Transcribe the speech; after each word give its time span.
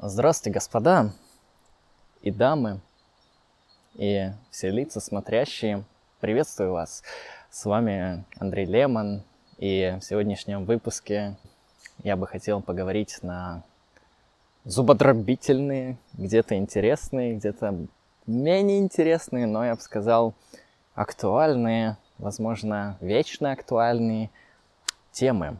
Здравствуйте, 0.00 0.54
господа 0.54 1.12
и 2.22 2.30
дамы, 2.30 2.80
и 3.94 4.30
все 4.50 4.70
лица 4.70 5.00
смотрящие. 5.00 5.84
Приветствую 6.20 6.72
вас. 6.72 7.02
С 7.50 7.64
вами 7.64 8.24
Андрей 8.38 8.64
Лемон, 8.64 9.22
и 9.58 9.96
в 10.00 10.04
сегодняшнем 10.04 10.64
выпуске 10.64 11.36
я 12.02 12.16
бы 12.16 12.26
хотел 12.26 12.60
поговорить 12.62 13.18
на 13.22 13.62
зубодробительные, 14.64 15.96
где-то 16.14 16.56
интересные, 16.56 17.36
где-то 17.36 17.86
менее 18.26 18.78
интересные, 18.78 19.46
но 19.46 19.64
я 19.64 19.74
бы 19.74 19.80
сказал 19.80 20.34
актуальные, 20.94 21.96
возможно, 22.18 22.96
вечно 23.00 23.52
актуальные 23.52 24.30
темы. 25.12 25.58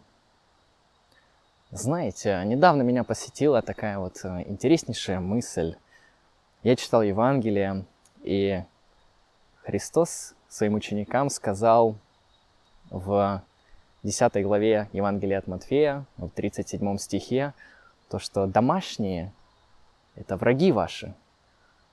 Знаете, 1.71 2.43
недавно 2.45 2.83
меня 2.83 3.05
посетила 3.05 3.61
такая 3.61 3.99
вот 3.99 4.25
э, 4.25 4.45
интереснейшая 4.47 5.21
мысль. 5.21 5.77
Я 6.63 6.77
читал 6.77 7.03
Евангелие, 7.03 7.85
и 8.23 8.63
Христос 9.65 10.35
своим 10.49 10.75
ученикам 10.75 11.29
сказал 11.29 11.97
в 12.91 13.43
10 14.05 14.43
главе 14.45 14.89
Евангелия 14.93 15.39
от 15.39 15.49
Матфея, 15.49 16.05
в 16.17 16.29
37 16.31 16.99
стихе, 16.99 17.53
то, 18.09 18.19
что 18.19 18.47
домашние– 18.47 19.33
это 20.15 20.37
враги 20.37 20.71
ваши. 20.71 21.15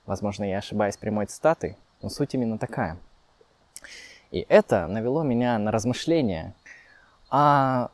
Возможно, 0.06 0.44
я 0.44 0.58
ошибаюсь 0.58 0.96
прямой 0.96 1.26
цитатой, 1.26 1.76
но 2.00 2.08
суть 2.08 2.34
именно 2.34 2.58
такая. 2.58 2.96
И 4.30 4.46
это 4.48 4.86
навело 4.86 5.22
меня 5.22 5.58
на 5.58 5.72
размышления 5.72 6.54
о 7.28 7.88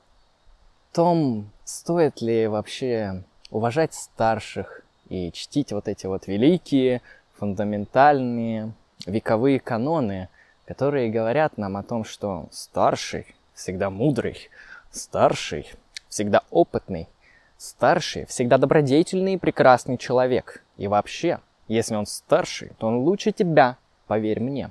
том, 0.93 1.51
стоит 1.65 2.21
ли 2.21 2.47
вообще 2.49 3.25
уважать 3.51 3.95
старших 3.95 4.83
и 5.09 5.33
чтить 5.33 5.73
вот 5.73 5.89
эти 5.89 6.07
вот 6.07 6.27
великие, 6.27 7.01
фундаментальные, 7.35 8.73
вековые 9.07 9.59
каноны, 9.59 10.29
которые 10.67 11.11
говорят 11.11 11.57
нам 11.57 11.77
о 11.77 11.83
том, 11.83 12.05
что 12.05 12.49
старший 12.51 13.35
всегда 13.63 13.91
мудрый, 13.91 14.51
старший 14.91 15.73
всегда 16.09 16.43
опытный, 16.51 17.09
старший 17.57 18.27
всегда 18.27 18.59
добродетельный 18.59 19.35
и 19.35 19.39
прекрасный 19.39 19.97
человек. 19.97 20.63
И 20.77 20.89
вообще, 20.89 21.41
если 21.69 21.95
он 21.95 22.07
старший, 22.07 22.73
то 22.79 22.89
он 22.89 22.97
лучше 22.99 23.33
тебя, 23.33 23.79
поверь 24.07 24.41
мне. 24.41 24.71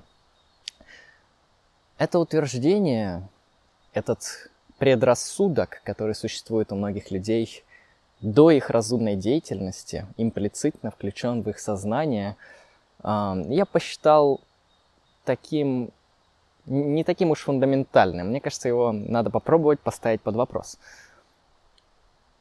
Это 1.97 2.19
утверждение, 2.19 3.27
этот 3.93 4.49
предрассудок, 4.77 5.81
который 5.83 6.15
существует 6.15 6.71
у 6.71 6.75
многих 6.75 7.11
людей 7.11 7.63
до 8.19 8.51
их 8.51 8.69
разумной 8.69 9.15
деятельности, 9.15 10.05
имплицитно 10.17 10.91
включен 10.91 11.41
в 11.41 11.49
их 11.49 11.59
сознание, 11.59 12.35
я 13.03 13.65
посчитал 13.71 14.41
таким 15.23 15.91
не 16.65 17.03
таким 17.03 17.31
уж 17.31 17.39
фундаментальным. 17.39 18.27
Мне 18.27 18.41
кажется, 18.41 18.67
его 18.67 18.91
надо 18.91 19.29
попробовать 19.29 19.79
поставить 19.79 20.21
под 20.21 20.35
вопрос. 20.35 20.77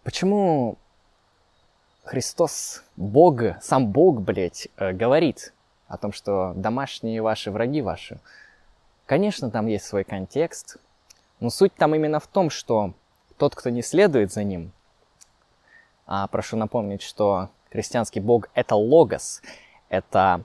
Почему 0.02 0.76
Христос, 2.04 2.82
Бог, 2.96 3.40
сам 3.60 3.88
Бог, 3.88 4.20
блядь, 4.20 4.68
э, 4.76 4.92
говорит 4.92 5.52
о 5.88 5.96
том, 5.96 6.12
что 6.12 6.52
домашние 6.56 7.22
ваши 7.22 7.50
враги 7.50 7.82
ваши? 7.82 8.18
Конечно, 9.06 9.50
там 9.50 9.66
есть 9.66 9.86
свой 9.86 10.04
контекст, 10.04 10.76
но 11.40 11.50
суть 11.50 11.74
там 11.74 11.94
именно 11.94 12.20
в 12.20 12.26
том, 12.26 12.50
что 12.50 12.94
тот, 13.36 13.54
кто 13.54 13.70
не 13.70 13.82
следует 13.82 14.32
за 14.32 14.44
ним, 14.44 14.72
а 16.06 16.26
прошу 16.26 16.56
напомнить, 16.56 17.02
что 17.02 17.48
христианский 17.70 18.20
Бог— 18.20 18.48
это 18.54 18.74
логос, 18.74 19.42
это, 19.88 20.42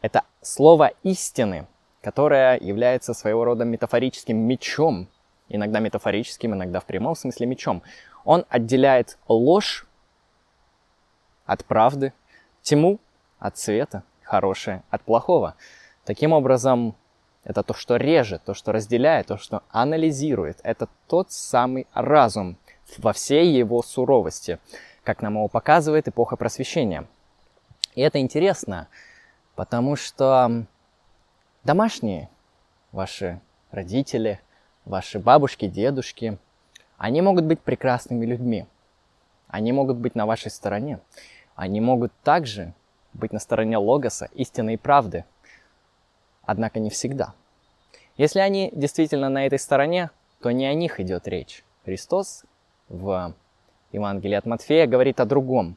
это 0.00 0.22
слово 0.40 0.92
истины, 1.02 1.66
которое 2.04 2.58
является 2.60 3.14
своего 3.14 3.46
рода 3.46 3.64
метафорическим 3.64 4.36
мечом, 4.36 5.08
иногда 5.48 5.80
метафорическим, 5.80 6.52
иногда 6.52 6.80
в 6.80 6.84
прямом 6.84 7.16
смысле 7.16 7.46
мечом. 7.46 7.82
Он 8.26 8.44
отделяет 8.50 9.16
ложь 9.26 9.86
от 11.46 11.64
правды, 11.64 12.12
тьму 12.60 13.00
от 13.38 13.56
света, 13.56 14.02
хорошее 14.22 14.82
от 14.90 15.00
плохого. 15.00 15.54
Таким 16.04 16.34
образом, 16.34 16.94
это 17.42 17.62
то, 17.62 17.72
что 17.72 17.96
режет, 17.96 18.44
то, 18.44 18.52
что 18.52 18.72
разделяет, 18.72 19.28
то, 19.28 19.38
что 19.38 19.62
анализирует. 19.70 20.60
Это 20.62 20.88
тот 21.08 21.32
самый 21.32 21.86
разум 21.94 22.58
во 22.98 23.14
всей 23.14 23.50
его 23.50 23.82
суровости, 23.82 24.58
как 25.04 25.22
нам 25.22 25.36
его 25.36 25.48
показывает 25.48 26.06
эпоха 26.06 26.36
просвещения. 26.36 27.06
И 27.94 28.02
это 28.02 28.18
интересно, 28.20 28.88
потому 29.54 29.96
что 29.96 30.66
домашние, 31.64 32.28
ваши 32.92 33.40
родители, 33.70 34.40
ваши 34.84 35.18
бабушки, 35.18 35.66
дедушки, 35.66 36.38
они 36.96 37.22
могут 37.22 37.44
быть 37.44 37.60
прекрасными 37.60 38.24
людьми. 38.24 38.66
Они 39.48 39.72
могут 39.72 39.96
быть 39.96 40.14
на 40.14 40.26
вашей 40.26 40.50
стороне. 40.50 41.00
Они 41.54 41.80
могут 41.80 42.12
также 42.22 42.74
быть 43.12 43.32
на 43.32 43.38
стороне 43.38 43.78
логоса, 43.78 44.28
истины 44.34 44.74
и 44.74 44.76
правды– 44.76 45.24
однако 46.46 46.78
не 46.80 46.90
всегда. 46.90 47.34
Если 48.16 48.38
они 48.38 48.70
действительно 48.72 49.28
на 49.28 49.46
этой 49.46 49.58
стороне, 49.58 50.10
то 50.40 50.50
не 50.50 50.66
о 50.66 50.74
них 50.74 51.00
идет 51.00 51.26
речь. 51.26 51.64
Христос 51.84 52.44
в 52.88 53.34
Евангелии 53.92 54.36
от 54.36 54.46
Матфея 54.46 54.86
говорит 54.86 55.20
о 55.20 55.24
другом. 55.24 55.76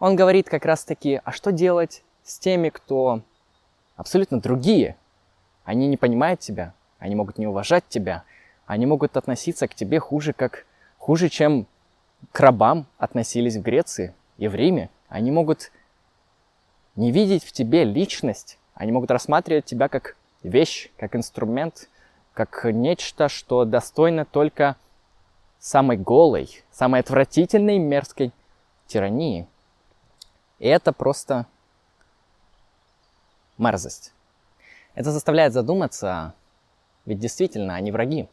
Он 0.00 0.16
говорит 0.16 0.48
как 0.48 0.64
раз-таки, 0.64 1.20
а 1.24 1.32
что 1.32 1.52
делать 1.52 2.02
с 2.22 2.38
теми, 2.38 2.70
кто 2.70 3.22
абсолютно 3.96 4.40
другие? 4.40 4.96
Они 5.64 5.86
не 5.86 5.96
понимают 5.96 6.40
тебя, 6.40 6.74
они 6.98 7.14
могут 7.14 7.38
не 7.38 7.46
уважать 7.46 7.84
тебя, 7.88 8.24
они 8.66 8.86
могут 8.86 9.16
относиться 9.16 9.68
к 9.68 9.74
тебе 9.74 9.98
хуже, 9.98 10.32
как 10.32 10.66
хуже, 10.98 11.28
чем 11.28 11.66
к 12.32 12.40
рабам 12.40 12.86
относились 12.98 13.56
в 13.56 13.62
Греции 13.62 14.14
и 14.38 14.48
в 14.48 14.54
Риме. 14.54 14.90
Они 15.08 15.30
могут 15.30 15.70
не 16.96 17.10
видеть 17.10 17.44
в 17.44 17.52
тебе 17.52 17.84
личность, 17.84 18.58
они 18.74 18.92
могут 18.92 19.10
рассматривать 19.10 19.64
тебя 19.64 19.88
как 19.88 20.16
вещь, 20.42 20.90
как 20.96 21.16
инструмент, 21.16 21.88
как 22.32 22.64
нечто, 22.64 23.28
что 23.28 23.64
достойно 23.64 24.24
только 24.24 24.76
самой 25.58 25.96
голой, 25.96 26.62
самой 26.70 27.00
отвратительной 27.00 27.78
мерзкой 27.78 28.32
тирании. 28.86 29.46
И 30.58 30.68
это 30.68 30.92
просто 30.92 31.46
мерзость. 33.58 34.12
Это 34.94 35.10
заставляет 35.10 35.52
задуматься, 35.52 36.34
ведь 37.04 37.18
действительно 37.18 37.74
они 37.74 37.90
враги. 37.92 38.28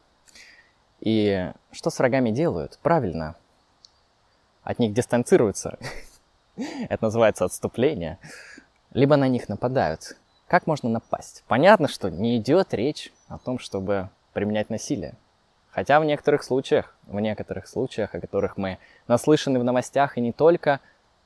И 1.00 1.52
что 1.72 1.90
с 1.90 1.98
врагами 2.00 2.30
делают? 2.30 2.80
Правильно. 2.84 3.36
От 4.64 4.80
них 4.80 4.94
дистанцируются. 4.94 5.78
Это 6.56 7.06
называется 7.06 7.46
отступление. 7.46 8.20
Либо 8.92 9.16
на 9.16 9.28
них 9.28 9.50
нападают. 9.50 10.16
Как 10.48 10.68
можно 10.68 10.90
напасть? 10.90 11.44
Понятно, 11.48 11.88
что 11.88 12.09
не 12.09 12.38
идет 12.38 12.74
речь 12.74 13.12
о 13.28 13.38
том, 13.40 13.58
чтобы 13.58 14.09
применять 14.34 14.70
насилие. 14.70 15.16
Хотя 15.72 16.00
в 16.00 16.06
некоторых 16.06 16.44
случаях, 16.44 16.96
в 17.08 17.20
некоторых 17.20 17.68
случаях, 17.68 18.14
о 18.14 18.20
которых 18.20 18.58
мы 18.58 18.78
наслышаны 19.08 19.59
в 19.59 19.64
новостях, 19.64 20.17
и 20.17 20.22
не 20.22 20.34
только, 20.34 20.82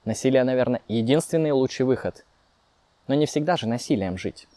насилие, 0.06 0.44
наверное, 0.44 0.81
единственный 0.88 1.51
лучший 1.51 1.86
выход. 1.86 2.24
Но 3.07 3.15
не 3.15 3.25
всегда 3.25 3.55
же 3.57 3.67
насилием 3.67 4.17
жить. 4.17 4.47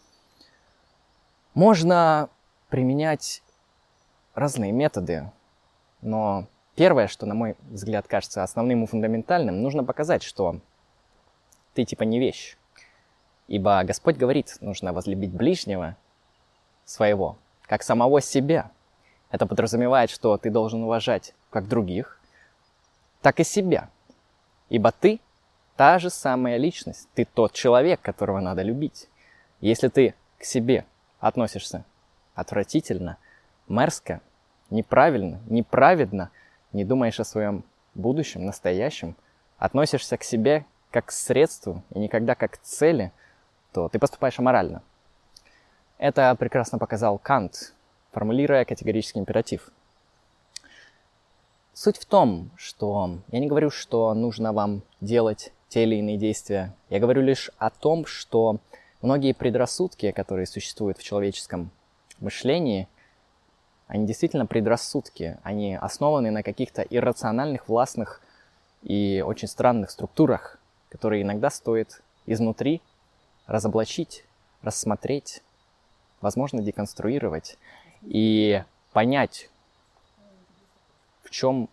Можно 1.54 2.30
применять 2.68 3.42
разные 4.34 4.72
методы, 4.72 5.30
но 6.00 6.46
первое, 6.76 7.08
что, 7.08 7.26
на 7.26 7.34
мой 7.34 7.56
взгляд, 7.68 8.06
кажется 8.06 8.42
основным 8.42 8.84
и 8.84 8.86
фундаментальным, 8.86 9.60
нужно 9.60 9.84
показать, 9.84 10.22
что 10.22 10.60
ты 11.74 11.84
типа 11.84 12.04
не 12.04 12.18
вещь. 12.18 12.56
Ибо 13.48 13.82
Господь 13.84 14.16
говорит, 14.16 14.56
нужно 14.60 14.92
возлюбить 14.92 15.32
ближнего 15.32 15.96
своего, 16.84 17.36
как 17.62 17.82
самого 17.82 18.20
себя. 18.20 18.70
Это 19.30 19.46
подразумевает, 19.46 20.10
что 20.10 20.36
ты 20.38 20.50
должен 20.50 20.82
уважать 20.82 21.34
как 21.50 21.66
других, 21.66 22.20
так 23.22 23.40
и 23.40 23.44
себя. 23.44 23.90
Ибо 24.68 24.92
ты 24.92 25.20
та 25.78 26.00
же 26.00 26.10
самая 26.10 26.56
личность, 26.56 27.08
ты 27.14 27.25
тот 27.25 27.52
человек, 27.52 28.02
которого 28.02 28.40
надо 28.40 28.62
любить. 28.62 29.08
Если 29.60 29.86
ты 29.86 30.16
к 30.36 30.42
себе 30.42 30.84
относишься 31.20 31.84
отвратительно, 32.34 33.16
мерзко, 33.69 34.20
неправильно, 34.70 35.40
неправедно, 35.46 36.32
не 36.72 36.84
думаешь 36.84 37.20
о 37.20 37.25
своем 37.25 37.62
будущем, 37.94 38.44
настоящем, 38.44 39.14
относишься 39.56 40.16
к 40.16 40.25
себе 40.25 40.66
как 40.90 41.06
к 41.06 41.10
средству 41.12 41.84
и 41.90 42.00
никогда 42.00 42.34
как 42.34 42.54
к 42.54 42.58
цели, 42.58 43.12
то 43.72 43.88
ты 43.88 44.00
поступаешь 44.00 44.38
аморально. 44.40 44.82
Это 45.96 46.34
прекрасно 46.34 46.78
показал 46.78 47.19
Кант, 47.19 47.72
формулируя 48.10 48.64
категорический 48.64 49.20
императив. 49.20 49.70
Суть 51.72 51.98
в 51.98 52.04
том, 52.04 52.50
что 52.56 53.20
я 53.28 53.38
не 53.38 53.46
говорю, 53.46 53.70
что 53.70 54.12
нужно 54.14 54.52
вам 54.52 54.82
делать 55.00 55.52
те 55.69 55.85
или 55.85 55.97
иные 55.97 56.17
действия. 56.17 56.75
Я 56.88 56.99
говорю 56.99 57.23
лишь 57.23 57.50
о 57.59 57.70
том, 57.70 58.06
что 58.06 58.59
многие 59.03 59.32
предрассудки, 59.32 60.11
которые 60.12 60.47
существуют 60.47 60.99
в 60.99 61.03
человеческом 61.03 61.70
мышлении, 62.20 62.88
они 63.87 64.06
действительно 64.06 64.47
предрассудки. 64.47 65.38
Они 65.43 65.75
основаны 65.75 66.31
на 66.31 66.43
каких-то 66.43 66.82
иррациональных, 66.82 67.69
властных 67.69 68.20
и 68.82 69.23
очень 69.26 69.49
странных 69.49 69.91
структурах, 69.91 70.59
которые 70.91 71.23
иногда 71.23 71.50
стоит 71.50 72.03
изнутри 72.26 72.82
разоблачить, 73.47 74.25
рассмотреть, 74.62 75.43
возможно, 76.20 76.62
деконструировать 76.62 77.56
и 78.03 78.62
понять, 78.93 79.50
в 81.23 81.31
чем 81.31 81.69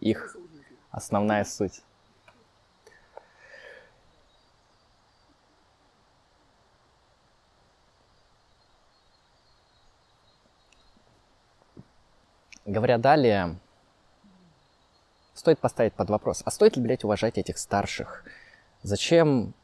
их 0.00 0.36
основная 0.90 1.44
суть. 1.44 1.82
Говоря 12.66 12.98
далее, 12.98 13.60
стоит 15.34 15.60
поставить 15.60 15.92
под 15.92 16.10
вопрос, 16.10 16.42
а 16.44 16.50
стоит 16.50 16.76
ли, 16.76 16.82
блядь, 16.82 17.04
уважать 17.04 17.38
этих 17.38 17.58
старших? 17.58 18.24
Зачем 18.82 19.54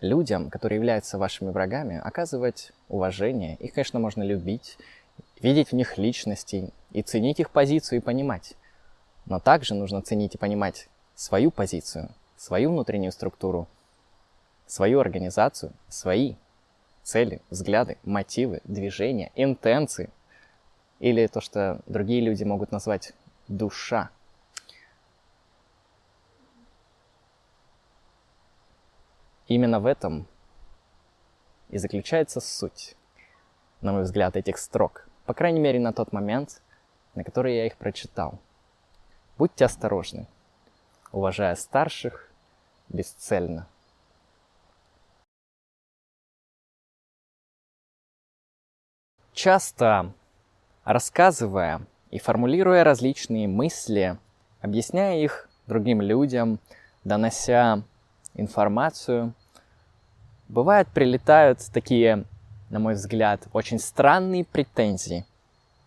людям, 0.00 0.48
которые 0.48 0.78
являются 0.78 1.18
вашими 1.18 1.50
врагами, 1.50 2.00
оказывать 2.02 2.72
уважение? 2.88 3.56
Их, 3.56 3.74
конечно, 3.74 4.00
можно 4.00 4.22
любить, 4.22 4.78
видеть 5.42 5.68
в 5.68 5.74
них 5.74 5.98
личностей 5.98 6.72
и 6.92 7.02
ценить 7.02 7.40
их 7.40 7.50
позицию 7.50 7.98
и 7.98 8.02
понимать. 8.02 8.54
Но 9.26 9.38
также 9.38 9.74
нужно 9.74 10.00
ценить 10.00 10.34
и 10.34 10.38
понимать 10.38 10.88
свою 11.14 11.50
позицию, 11.50 12.08
свою 12.38 12.70
внутреннюю 12.70 13.12
структуру, 13.12 13.68
свою 14.66 15.00
организацию, 15.00 15.74
свои 15.90 16.36
цели, 17.02 17.42
взгляды, 17.50 17.98
мотивы, 18.02 18.62
движения, 18.64 19.30
интенции– 19.34 20.08
или 21.00 21.26
то, 21.26 21.40
что 21.40 21.80
другие 21.86 22.20
люди 22.20 22.44
могут 22.44 22.70
назвать 22.70 23.14
душа. 23.48 24.10
Именно 29.48 29.80
в 29.80 29.86
этом 29.86 30.28
и 31.70 31.78
заключается 31.78 32.40
суть, 32.40 32.94
на 33.80 33.92
мой 33.92 34.02
взгляд, 34.02 34.36
этих 34.36 34.58
строк. 34.58 35.08
По 35.24 35.34
крайней 35.34 35.60
мере, 35.60 35.80
на 35.80 35.92
тот 35.92 36.12
момент, 36.12 36.62
на 37.14 37.24
который 37.24 37.56
я 37.56 37.66
их 37.66 37.76
прочитал. 37.76 38.38
Будьте 39.38 39.64
осторожны, 39.64 40.26
уважая 41.12 41.56
старших 41.56 42.30
бесцельно. 42.88 43.66
Часто 49.32 50.12
рассказывая 50.84 51.82
и 52.10 52.18
формулируя 52.18 52.84
различные 52.84 53.48
мысли, 53.48 54.18
объясняя 54.60 55.18
их 55.18 55.48
другим 55.66 56.00
людям, 56.00 56.58
донося 57.04 57.82
информацию, 58.34 59.32
бывает 60.48 60.88
прилетают 60.88 61.60
такие, 61.72 62.24
на 62.70 62.78
мой 62.78 62.94
взгляд, 62.94 63.46
очень 63.52 63.78
странные 63.78 64.44
претензии 64.44 65.24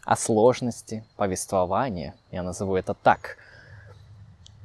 о 0.06 0.16
сложности 0.16 1.04
повествования, 1.16 2.16
я 2.32 2.44
назову 2.44 2.76
это 2.76 2.94
так. 2.94 3.38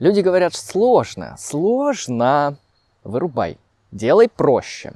Люди 0.00 0.20
говорят, 0.20 0.54
сложно, 0.54 1.36
сложно, 1.38 2.56
вырубай, 3.02 3.58
делай 3.90 4.28
проще, 4.28 4.92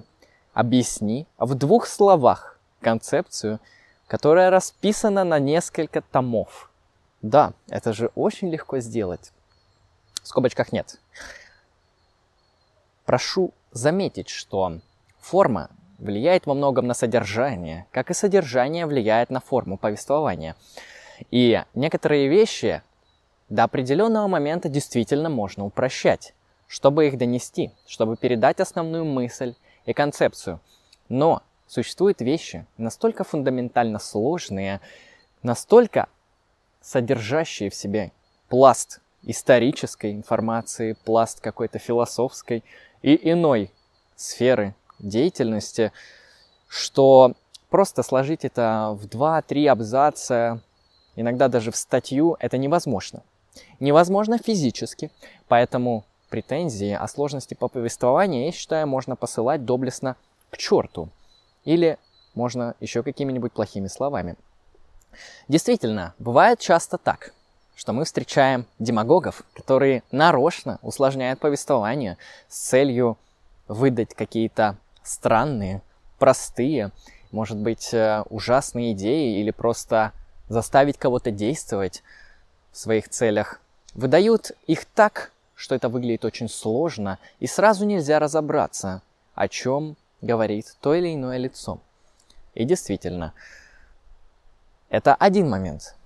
объясни 0.52 1.26
в 1.38 1.55
двух 1.55 1.87
словах 1.87 2.58
концепцию– 2.81 3.58
которая 4.12 4.50
расписана 4.50 5.25
на 5.25 5.38
несколько 5.38 6.03
томов. 6.03 6.70
Да, 7.23 7.55
это 7.70 7.94
же 7.94 8.11
очень 8.14 8.50
легко 8.50 8.79
сделать. 8.79 9.32
В 10.23 10.29
скобочках 10.29 10.70
нет. 10.70 11.00
Прошу 13.06 13.55
заметить, 13.70 14.29
что 14.29 14.81
форма 15.19 15.70
влияет 15.97 16.44
во 16.44 16.53
многом 16.53 16.87
на 16.87 16.93
содержание, 16.93 17.87
как 17.91 18.11
и 18.11 18.14
содержание 18.14 18.85
влияет 18.85 19.31
на 19.31 19.41
форму 19.41 19.79
повествования. 19.79 20.56
И 21.31 21.65
некоторые 21.73 22.29
вещи 22.29 22.82
до 23.49 23.65
определенного 23.65 24.26
момента 24.26 24.69
действительно 24.69 25.31
можно 25.31 25.65
упрощать, 25.65 26.35
чтобы 26.67 27.06
их 27.06 27.17
донести, 27.17 27.70
чтобы 27.87 28.19
передать 28.19 28.61
основную 28.61 29.06
мысль 29.06 29.55
и 29.87 29.94
концепцию. 29.94 30.61
Но 31.08 31.43
Существуют 31.72 32.20
вещи 32.20 32.66
настолько 32.76 33.24
фундаментально 33.24 33.98
сложные, 33.98 34.82
настолько 35.42 36.10
содержащие 36.82 37.70
в 37.70 37.74
себе 37.74 38.12
пласт 38.50 39.00
исторической 39.22 40.12
информации, 40.12 40.98
пласт 41.06 41.40
какой-то 41.40 41.78
философской 41.78 42.62
и 43.00 43.19
иной 43.32 43.70
сферы 44.16 44.74
деятельности, 44.98 45.92
что 46.69 47.32
просто 47.70 48.02
сложить 48.02 48.44
это 48.44 48.94
в 49.00 49.06
2-3 49.06 49.69
абзаца, 49.69 50.60
иногда 51.16 51.48
даже 51.48 51.70
в 51.70 51.76
статью, 51.76 52.36
это 52.38 52.58
невозможно. 52.58 53.22
Невозможно 53.80 54.36
физически, 54.36 55.10
поэтому 55.48 56.04
претензии 56.28 56.92
о 56.92 57.08
сложности 57.08 57.54
по 57.54 57.69
повествованию, 57.69 58.44
я 58.44 58.52
считаю, 58.52 58.86
можно 58.86 59.16
посылать 59.16 59.64
доблестно 59.64 60.16
к 60.50 60.58
черту. 60.58 61.08
Или 61.64 61.99
можно 62.35 62.75
еще 62.81 63.03
какими-нибудь 63.03 63.53
плохими 63.53 63.88
словами. 63.88 64.37
Действительно, 65.49 66.14
бывает 66.19 66.59
часто 66.59 66.99
так, 66.99 67.32
что 67.76 67.93
мы 67.93 68.05
встречаем 68.05 68.67
демагогов, 68.79 69.43
которые 69.55 70.03
нарочно 70.11 70.79
усложняют 70.82 71.41
повествование 71.41 72.17
с 72.48 72.58
целью 72.58 73.19
выдать 73.69 74.15
какие-то 74.15 74.77
странные, 75.03 75.82
простые, 76.19 76.91
может 77.31 77.58
быть, 77.58 77.93
э, 77.93 78.22
ужасные 78.31 78.93
идеи 78.93 79.41
или 79.41 79.51
просто 79.51 80.13
заставить 80.48 80.98
кого-то 80.98 81.31
действовать 81.31 82.03
в 82.72 82.79
своих 82.79 83.08
целях. 83.08 83.60
Выдают 83.94 84.53
их 84.67 84.84
так, 84.84 85.32
что 85.55 85.75
это 85.75 85.89
выглядит 85.89 86.25
очень 86.25 86.48
сложно, 86.48 87.19
и 87.41 87.46
сразу 87.46 87.84
нельзя 87.84 88.19
разобраться, 88.19 89.03
о 89.34 89.48
чем 89.48 89.96
говорит 90.22 90.76
то 90.81 90.94
или 90.94 91.14
иное 91.14 91.36
лицо. 91.36 91.81
И 92.55 92.64
действительно, 92.64 93.34
это 94.88 95.14
один 95.14 95.50
момент. 95.50 95.96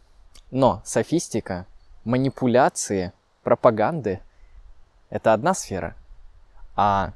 Но 0.50 0.80
софистика, 0.84 1.66
манипуляции, 2.04 3.12
пропаганды– 3.42 4.20
это 5.10 5.32
одна 5.32 5.54
сфера. 5.54 5.94
А 6.74 7.12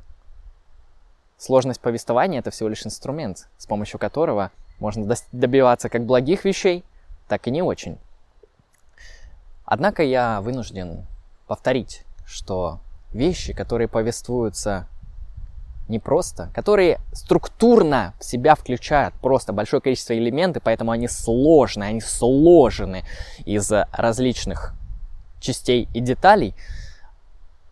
сложность 1.38 1.80
повествования– 1.80 2.38
это 2.40 2.50
всего 2.50 2.68
лишь 2.68 2.86
инструмент, 2.86 3.48
с 3.56 3.66
помощью 3.66 3.98
которого 3.98 4.50
можно 4.78 5.16
добиваться 5.32 5.88
как 5.88 6.04
благих 6.04 6.44
вещей, 6.44 6.84
так 7.28 7.46
и 7.46 7.50
не 7.50 7.62
очень. 7.62 7.98
Однако 9.64 10.02
я 10.02 10.40
вынужден 10.40 11.06
повторить, 11.46 12.04
что 12.26 12.80
вещи, 13.12 13.52
которые 13.52 13.86
повествуются 13.88 14.88
непросто, 15.90 16.50
которые 16.54 17.00
структурно 17.12 18.14
в 18.18 18.24
себя 18.24 18.54
включают 18.54 19.14
просто 19.14 19.52
большое 19.52 19.82
количество 19.82 20.16
элементов, 20.16 20.62
поэтому 20.64 20.92
они 20.92 21.08
сложные, 21.08 21.90
они 21.90 22.00
сложены 22.00 23.04
из 23.44 23.70
различных 23.92 24.74
частей 25.40 25.88
и 25.92 26.00
деталей, 26.00 26.54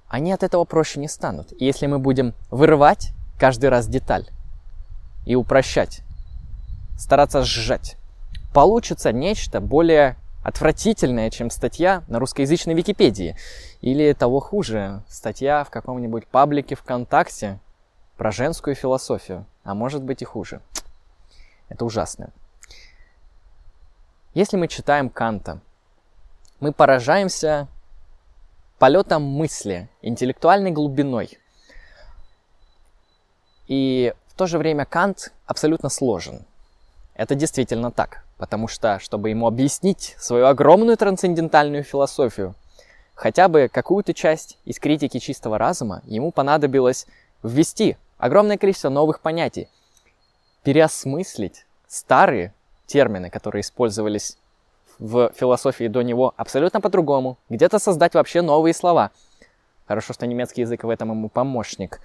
они 0.08 0.32
от 0.32 0.42
этого 0.42 0.64
проще 0.64 1.00
не 1.00 1.08
станут. 1.08 1.52
И 1.52 1.64
если 1.64 1.86
мы 1.86 1.98
будем 1.98 2.34
вырывать 2.50 3.12
каждый 3.38 3.70
раз 3.70 3.86
деталь 3.86 4.28
и 5.26 5.34
упрощать, 5.34 6.02
стараться 6.98 7.42
сжать, 7.42 7.96
получится 8.52 9.12
нечто 9.12 9.60
более 9.60 10.16
отвратительное, 10.42 11.30
чем 11.30 11.50
статья 11.50 12.04
на 12.08 12.18
русскоязычной 12.18 12.74
Википедии. 12.74 13.36
Или 13.82 14.12
того 14.14 14.40
хуже, 14.40 15.02
статья 15.08 15.62
в 15.64 15.70
каком-нибудь 15.70 16.26
паблике 16.26 16.74
ВКонтакте, 16.74 17.60
про 18.18 18.32
женскую 18.32 18.74
философию, 18.74 19.46
а 19.62 19.74
может 19.74 20.02
быть 20.02 20.20
и 20.22 20.24
хуже. 20.26 20.60
Это 21.68 21.84
ужасно. 21.84 22.30
Если 24.34 24.56
мы 24.56 24.66
читаем 24.66 25.08
Канта, 25.08 25.60
мы 26.58 26.72
поражаемся 26.72 27.68
полетом 28.78 29.22
мысли, 29.22 29.88
интеллектуальной 30.02 30.72
глубиной. 30.72 31.38
И 33.68 34.12
в 34.26 34.34
то 34.34 34.46
же 34.46 34.58
время 34.58 34.84
Кант 34.84 35.32
абсолютно 35.46 35.88
сложен. 35.88 36.44
Это 37.14 37.36
действительно 37.36 37.92
так, 37.92 38.24
потому 38.36 38.66
что, 38.66 38.98
чтобы 38.98 39.30
ему 39.30 39.46
объяснить 39.46 40.16
свою 40.18 40.46
огромную 40.46 40.96
трансцендентальную 40.96 41.84
философию, 41.84 42.56
хотя 43.14 43.46
бы 43.46 43.68
какую-то 43.72 44.12
часть 44.12 44.58
из 44.64 44.80
критики 44.80 45.18
чистого 45.18 45.56
разума, 45.56 46.02
ему 46.04 46.32
понадобилось 46.32 47.06
ввести 47.44 47.96
огромное 48.18 48.58
количество 48.58 48.88
новых 48.90 49.20
понятий, 49.20 49.68
переосмыслить 50.62 51.64
старые 51.86 52.52
термины, 52.86 53.30
которые 53.30 53.62
использовались 53.62 54.36
в 54.98 55.32
философии 55.34 55.86
до 55.86 56.02
него 56.02 56.34
абсолютно 56.36 56.80
по-другому, 56.80 57.38
где-то 57.48 57.78
создать 57.78 58.14
вообще 58.14 58.42
новые 58.42 58.74
слова. 58.74 59.12
Хорошо, 59.86 60.12
что 60.12 60.26
немецкий 60.26 60.62
язык 60.62 60.84
в 60.84 60.90
этом 60.90 61.10
ему 61.10 61.28
помощник. 61.28 62.00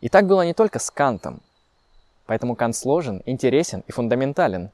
И 0.00 0.08
так 0.08 0.26
было 0.26 0.42
не 0.42 0.52
только 0.52 0.78
с 0.78 0.90
Кантом. 0.90 1.40
Поэтому 2.26 2.56
Кант 2.56 2.76
сложен, 2.76 3.22
интересен 3.24 3.84
и 3.86 3.92
фундаментален. 3.92 4.70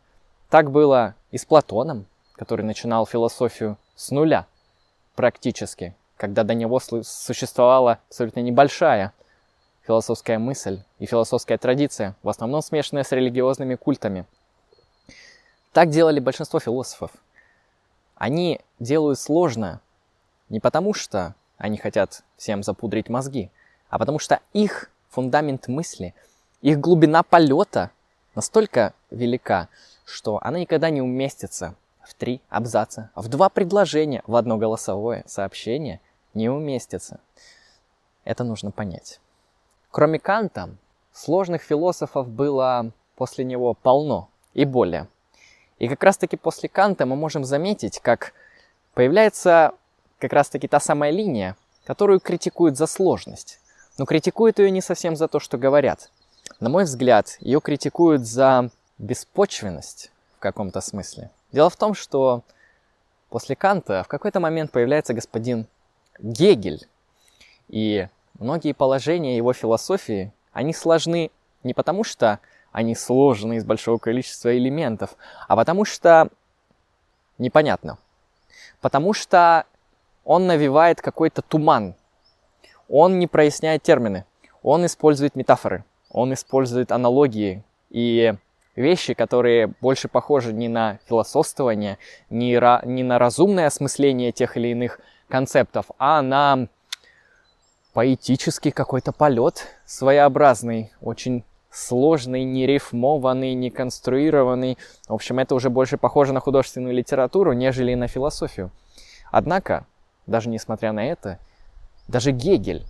Так 0.49 0.71
было 0.71 1.15
и 1.31 1.39
с 1.39 1.45
Платоном, 1.45 2.07
который 2.35 2.65
начинал 2.65 3.07
философию 3.07 3.77
с 3.95 4.11
нуля, 4.11 4.47
практически, 5.15 5.95
когда 6.17 6.45
до 6.45 6.55
него 6.55 6.81
существовала 6.81 7.99
абсолютно 8.09 8.41
небольшая 8.41 9.13
философская 9.87 10.39
мысль 10.39 10.83
и 10.99 11.07
философская 11.07 11.59
традиция, 11.59 12.17
в 12.23 12.29
основном 12.29 12.63
смешанная 12.63 13.05
с 13.05 13.13
религиозными 13.13 13.75
культами– 13.75 14.27
так 15.73 15.89
делали 15.89 16.21
большинство 16.21 16.61
философов. 16.61 17.11
Они 18.15 18.61
делают 18.79 19.19
сложно 19.19 19.81
не 20.49 20.61
потому, 20.61 20.93
что 20.93 21.35
они 21.57 21.79
хотят 21.79 22.23
всем 22.37 22.63
запудрить 22.63 23.09
мозги, 23.09 23.51
а 23.89 23.99
потому 23.99 24.19
что 24.19 24.41
их 24.53 24.91
фундамент 25.09 25.69
мысли, 25.69 26.15
их 26.61 26.79
глубина 26.79 27.23
полета 27.23 27.91
настолько 28.35 28.93
велика, 29.11 29.69
что 30.05 30.39
она 30.43 30.59
никогда 30.59 30.91
не 30.91 31.01
уместится 31.01 31.75
в 32.03 32.15
три 32.15 32.43
абзаца, 32.49 33.11
в 33.15 33.29
два 33.29 33.49
предложения, 33.49 34.23
в 34.27 34.37
одно 34.37 34.59
голосовое 34.59 35.25
сообщение 35.27 36.01
не 36.35 36.49
уместится. 36.51 37.21
Это 38.25 38.45
нужно 38.45 38.71
понять. 38.71 39.21
Кроме 39.93 40.19
Канта, 40.19 40.71
сложных 41.13 41.61
философов 41.61 42.27
было 42.27 42.93
после 43.15 43.45
него 43.45 43.75
полно 43.75 44.31
и 44.55 44.65
более. 44.65 45.07
И 45.79 45.87
как 45.87 46.03
раз-таки 46.03 46.39
после 46.39 46.71
Канта 46.71 47.05
мы 47.05 47.15
можем 47.15 47.45
заметить, 47.45 48.01
как 48.01 48.33
появляется 48.95 49.75
как 50.19 50.33
раз-таки 50.33 50.67
та 50.67 50.81
самая 50.81 51.11
линия, 51.11 51.57
которую 51.85 52.21
критикуют 52.21 52.79
за 52.79 52.87
сложность. 52.87 53.61
Но 53.99 54.07
критикуют 54.07 54.61
ее 54.61 54.71
не 54.71 54.81
совсем 54.81 55.15
за 55.15 55.29
то, 55.29 55.41
что 55.41 55.59
говорят. 55.59 56.11
На 56.59 56.71
мой 56.71 56.85
взгляд, 56.85 57.37
ее 57.41 57.61
критикуют 57.61 58.23
за 58.23 58.71
беспочвенность 58.97 60.11
в 60.37 60.39
каком-то 60.39 60.81
смысле. 60.81 61.31
Дело 61.53 61.69
в 61.69 61.77
том, 61.77 61.93
что 61.93 62.41
после 63.29 63.57
Канта 63.57 64.05
в 64.05 64.09
какой-то 64.09 64.41
момент 64.41 64.71
появляется 64.71 65.13
господин 65.13 65.67
Гегель. 66.19 66.89
И 67.69 68.09
многие 68.39 68.73
положения 68.73 69.37
его 69.37 69.53
философии, 69.53 70.33
они 70.53 70.73
сложны 70.73 71.31
не 71.63 71.75
потому, 71.75 72.05
что 72.05 72.41
они 72.73 72.95
сложены 72.95 73.57
из 73.57 73.65
большого 73.65 73.99
количества 73.99 74.57
элементов, 74.57 75.17
а 75.47 75.57
потому 75.57 75.85
что 75.85 76.29
непонятно. 77.39 77.99
Потому 78.81 79.13
что 79.13 79.67
он 80.25 80.47
навевает 80.47 81.01
какой-то 81.01 81.43
туман. 81.43 81.95
Он 82.89 83.19
не 83.19 83.27
проясняет 83.27 83.83
термины. 83.83 84.25
Он 84.63 84.87
использует 84.87 85.37
метафоры. 85.37 85.85
Он 86.11 86.33
использует 86.33 86.93
аналогии 86.93 87.65
и 87.91 88.35
вещи, 88.77 89.15
которые 89.15 89.69
больше 89.81 90.09
похожи 90.09 90.53
не 90.53 90.69
на 90.69 90.99
философствование, 91.09 91.99
не, 92.31 92.59
ра, 92.59 92.81
не 92.85 93.03
на 93.03 93.19
разумное 93.19 93.67
осмысление 93.67 94.33
тех 94.33 94.57
или 94.57 94.69
иных 94.69 95.01
концептов, 95.29 95.87
а 95.99 96.23
на 96.23 96.69
поэтический 97.93 98.71
какой-то 98.71 99.13
полет 99.13 99.67
своеобразный, 99.87 100.93
очень 101.01 101.45
сложный, 101.71 102.45
не 102.45 102.67
рифмованный, 102.67 103.55
не 103.55 103.71
конструированный. 103.71 104.79
В 105.09 105.15
общем, 105.15 105.39
это 105.39 105.55
уже 105.55 105.71
больше 105.71 105.97
похоже 105.97 106.33
на 106.33 106.41
художественную 106.41 106.95
литературу, 106.95 107.53
нежели 107.53 107.95
на 107.95 108.09
философию. 108.09 108.71
Однако, 109.31 109.87
даже 110.27 110.49
несмотря 110.49 110.93
на 110.93 111.05
это, 111.07 111.39
даже 112.09 112.33
Гегель 112.33 112.85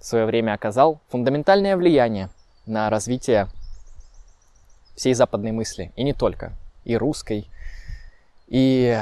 в 0.00 0.04
свое 0.04 0.26
время 0.26 0.54
оказал 0.54 1.00
фундаментальное 1.08 1.76
влияние 1.76 2.30
на 2.66 2.90
развитие 2.90 3.48
всей 4.96 5.14
западной 5.14 5.52
мысли, 5.52 5.92
и 5.94 6.02
не 6.02 6.12
только, 6.12 6.52
и 6.84 6.96
русской, 6.96 7.48
и 8.48 8.98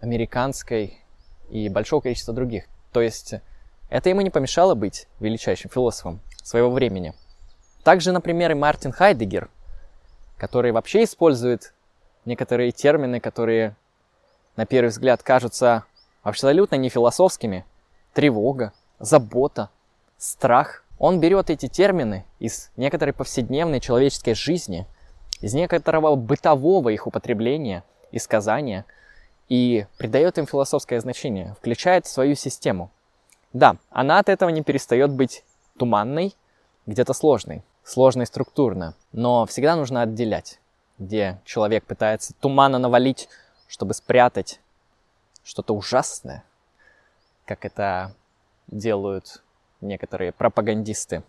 американской, 0.00 0.98
и 1.48 1.68
большого 1.68 2.00
количества 2.00 2.34
других. 2.34 2.64
То 2.92 3.00
есть 3.00 3.34
это 3.88 4.08
ему 4.08 4.20
не 4.20 4.30
помешало 4.30 4.74
быть 4.74 5.08
величайшим 5.20 5.70
философом 5.70 6.20
своего 6.42 6.70
времени– 6.70 7.14
также, 7.86 8.10
например, 8.10 8.50
и 8.50 8.54
Мартин 8.54 8.90
Хайдегер, 8.90 9.48
который 10.38 10.72
вообще 10.72 11.04
использует 11.04 11.72
некоторые 12.24 12.72
термины, 12.72 13.20
которые 13.20 13.76
на 14.56 14.66
первый 14.66 14.88
взгляд 14.88 15.22
кажутся 15.22 15.84
абсолютно 16.24 16.74
не 16.74 16.88
философскими. 16.88 17.64
Тревога, 18.12 18.72
забота, 18.98 19.70
страх. 20.18 20.82
Он 20.98 21.20
берет 21.20 21.48
эти 21.48 21.68
термины 21.68 22.24
из 22.40 22.72
некоторой 22.76 23.14
повседневной 23.14 23.78
человеческой 23.78 24.34
жизни, 24.34 24.84
из 25.40 25.54
некоторого 25.54 26.16
бытового 26.16 26.88
их 26.88 27.06
употребления 27.06 27.84
и 28.10 28.18
сказания, 28.18 28.84
и 29.48 29.86
придает 29.96 30.38
им 30.38 30.48
философское 30.48 30.98
значение, 31.00 31.54
включает 31.60 32.06
в 32.06 32.10
свою 32.10 32.34
систему. 32.34 32.90
Да, 33.56 33.78
она 33.88 34.18
от 34.18 34.28
этого 34.28 34.50
не 34.50 34.62
перестает 34.62 35.10
быть 35.10 35.42
туманной, 35.78 36.36
где-то 36.84 37.14
сложной. 37.14 37.64
Сложно 37.84 38.20
и 38.20 38.26
структурно, 38.26 38.94
но 39.12 39.46
всегда 39.46 39.76
нужно 39.76 40.02
отделять, 40.02 40.60
где 40.98 41.40
человек 41.46 41.84
пытается 41.84 42.34
тумана 42.34 42.78
навалить, 42.78 43.30
чтобы 43.66 43.94
спрятать 43.94 44.60
что-то 45.42 45.74
ужасное, 45.74 46.44
как 47.46 47.64
это 47.64 48.14
делают 48.66 49.42
некоторые 49.80 50.32
пропагандисты, 50.32 51.22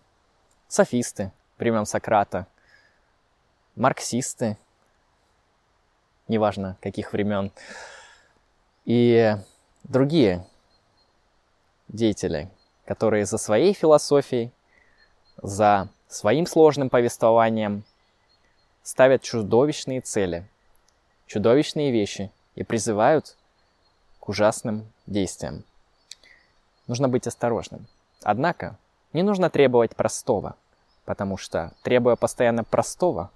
софисты 0.68 1.32
времен 1.56 1.86
Сократа, 1.86 2.46
марксисты, 3.74 4.58
неважно 6.28 6.76
каких 6.82 7.14
времен, 7.14 7.52
и 8.84 9.34
другие 9.84 10.44
деятели, 11.88 12.50
которые 12.84 13.26
за 13.26 13.38
своей 13.38 13.72
философией, 13.72 14.52
за 15.42 15.88
своим 16.08 16.46
сложным 16.46 16.90
повествованием 16.90 17.84
ставят 18.82 19.22
чудовищные 19.22 20.00
цели, 20.00 20.48
чудовищные 21.26 21.92
вещи 21.92 22.30
и 22.54 22.62
призывают 22.62 23.36
к 24.20 24.28
ужасным 24.28 24.90
действиям. 25.06 25.64
Нужно 26.86 27.08
быть 27.08 27.26
осторожным. 27.26 27.86
Однако 28.22 28.78
не 29.12 29.22
нужно 29.22 29.50
требовать 29.50 29.94
простого, 29.94 30.56
потому 31.04 31.36
что, 31.36 31.72
требуя 31.82 32.16
постоянно 32.16 32.64
простого, 32.64 33.30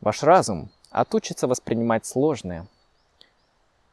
ваш 0.00 0.22
разум 0.22 0.70
отучится 0.90 1.46
воспринимать 1.46 2.06
сложное. 2.06 2.66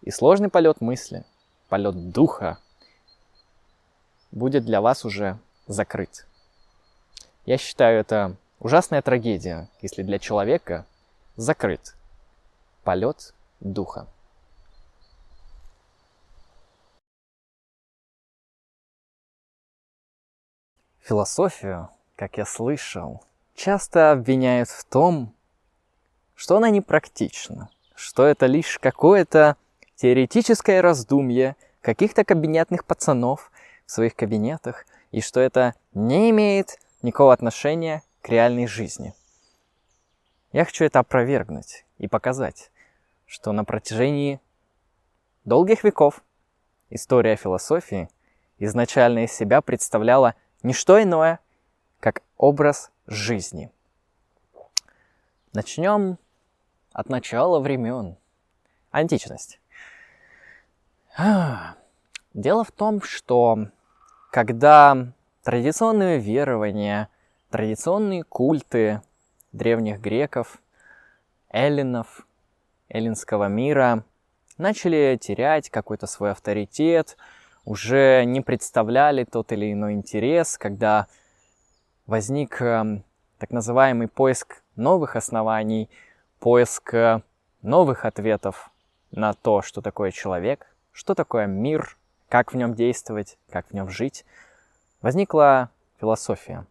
И 0.01 0.11
сложный 0.11 0.49
полет 0.49 0.81
мысли, 0.81 1.25
полет 1.67 2.11
духа 2.11 2.57
будет 4.31 4.65
для 4.65 4.81
вас 4.81 5.05
уже 5.05 5.39
закрыт. 5.67 6.27
Я 7.45 7.57
считаю, 7.57 7.99
это 7.99 8.35
ужасная 8.59 9.01
трагедия, 9.01 9.69
если 9.81 10.03
для 10.03 10.19
человека 10.19 10.85
закрыт 11.35 11.95
полет 12.83 13.33
духа. 13.59 14.07
Философию, 21.01 21.89
как 22.15 22.37
я 22.37 22.45
слышал, 22.45 23.23
часто 23.55 24.11
обвиняют 24.11 24.69
в 24.69 24.83
том, 24.83 25.33
что 26.35 26.57
она 26.57 26.69
непрактична, 26.69 27.69
что 27.95 28.25
это 28.25 28.45
лишь 28.45 28.77
какое-то 28.77 29.57
теоретическое 29.95 30.81
раздумье 30.81 31.55
каких-то 31.81 32.23
кабинетных 32.23 32.85
пацанов 32.85 33.51
в 33.89 33.91
своих 33.91 34.15
кабинетах, 34.15 34.85
и 35.09 35.19
что 35.19 35.39
это 35.39 35.73
не 35.95 36.29
имеет 36.29 36.77
никакого 37.01 37.33
отношения 37.33 38.03
к 38.21 38.29
реальной 38.29 38.67
жизни. 38.67 39.15
Я 40.51 40.63
хочу 40.63 40.85
это 40.85 40.99
опровергнуть 40.99 41.85
и 41.97 42.07
показать, 42.07 42.69
что 43.25 43.51
на 43.51 43.63
протяжении 43.63 44.39
долгих 45.43 45.83
веков 45.83 46.21
история 46.91 47.35
философии 47.35 48.09
изначально 48.59 49.23
из 49.23 49.33
себя 49.33 49.59
представляла 49.59 50.35
не 50.61 50.73
что 50.73 51.01
иное, 51.01 51.39
как 51.99 52.21
образ 52.37 52.91
жизни. 53.07 53.71
Начнем 55.51 56.19
от 56.93 57.09
начала 57.09 57.59
времен. 57.59 58.17
Античность. 58.91 59.59
Дело 62.35 62.63
в 62.63 62.71
том, 62.71 63.01
что 63.01 63.69
когда 64.31 65.07
традиционные 65.43 66.19
верования, 66.19 67.09
традиционные 67.49 68.23
культы 68.23 69.01
древних 69.51 69.99
греков, 69.99 70.61
эллинов, 71.49 72.27
эллинского 72.89 73.47
мира 73.47 74.03
начали 74.57 75.17
терять 75.19 75.69
какой-то 75.69 76.05
свой 76.05 76.31
авторитет, 76.31 77.17
уже 77.65 78.23
не 78.25 78.41
представляли 78.41 79.23
тот 79.23 79.51
или 79.51 79.73
иной 79.73 79.93
интерес, 79.93 80.57
когда 80.57 81.07
возник 82.05 82.61
э, 82.61 83.01
так 83.37 83.51
называемый 83.51 84.07
поиск 84.07 84.61
новых 84.75 85.15
оснований, 85.15 85.89
поиск 86.39 86.93
э, 86.93 87.21
новых 87.61 88.05
ответов 88.05 88.71
на 89.11 89.33
то, 89.33 89.61
что 89.61 89.81
такое 89.81 90.11
человек, 90.11 90.67
что 90.91 91.15
такое 91.15 91.47
мир, 91.47 91.97
как 92.29 92.53
в 92.53 92.57
нем 92.57 92.75
действовать, 92.75 93.37
как 93.49 93.67
в 93.67 93.73
нем 93.73 93.89
жить, 93.89 94.25
возникла 95.01 95.71
философия. 95.99 96.65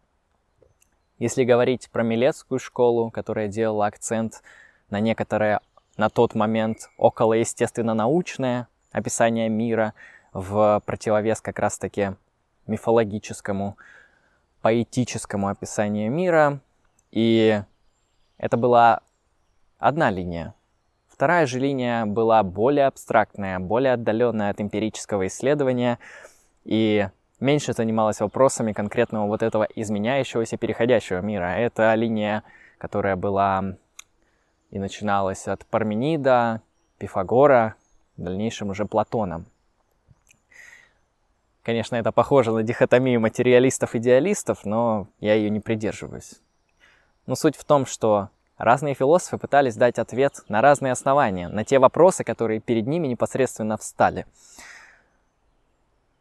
Если 1.19 1.43
говорить 1.43 1.89
про 1.91 2.01
Милецкую 2.01 2.59
школу, 2.59 3.11
которая 3.11 3.49
делала 3.49 3.85
акцент 3.85 4.41
на 4.89 5.01
некоторое 5.01 5.59
на 5.97 6.09
тот 6.09 6.33
момент 6.33 6.89
около 6.97 7.33
естественно-научное 7.33 8.69
описание 8.93 9.49
мира 9.49 9.93
в 10.31 10.81
противовес 10.85 11.41
как 11.41 11.59
раз-таки 11.59 12.15
мифологическому, 12.67 13.77
поэтическому 14.61 15.49
описанию 15.49 16.09
мира. 16.09 16.61
И 17.11 17.61
это 18.37 18.55
была 18.55 19.01
одна 19.77 20.09
линия. 20.09 20.53
Вторая 21.19 21.47
же 21.47 21.59
линия 21.59 22.05
была 22.05 22.41
более 22.43 22.85
абстрактная, 22.85 23.59
более 23.59 23.91
отдаленная 23.91 24.51
от 24.51 24.61
эмпирического 24.61 25.27
исследования 25.27 25.99
и 26.63 27.09
меньше 27.41 27.73
занималась 27.73 28.21
вопросами 28.21 28.71
конкретного 28.71 29.27
вот 29.27 29.43
этого 29.43 29.67
изменяющегося, 29.75 30.55
переходящего 30.55 31.19
мира. 31.19 31.57
Это 31.57 31.93
линия, 31.95 32.43
которая 32.77 33.17
была 33.17 33.75
и 34.71 34.79
начиналась 34.79 35.45
от 35.49 35.65
Парменида, 35.65 36.61
Пифагора, 36.99 37.75
в 38.15 38.23
дальнейшем 38.23 38.69
уже 38.69 38.85
Платона. 38.85 39.43
Конечно, 41.63 41.97
это 41.97 42.13
похоже 42.13 42.53
на 42.53 42.63
дихотомию 42.63 43.19
материалистов-идеалистов, 43.19 44.63
но 44.63 45.07
я 45.19 45.33
ее 45.33 45.49
не 45.49 45.59
придерживаюсь. 45.59 46.39
Но 47.25 47.35
суть 47.35 47.57
в 47.57 47.65
том, 47.65 47.85
что 47.85 48.29
разные 48.59 48.93
философы 48.93 49.39
пытались 49.39 49.75
дать 49.75 49.97
ответ 49.97 50.43
на 50.49 50.61
разные 50.61 50.91
основания, 50.91 51.47
на 51.47 51.65
те 51.65 51.79
вопросы, 51.79 52.23
которые 52.23 52.59
перед 52.59 52.85
ними 52.85 53.07
непосредственно 53.07 53.77
встали. 53.77 54.27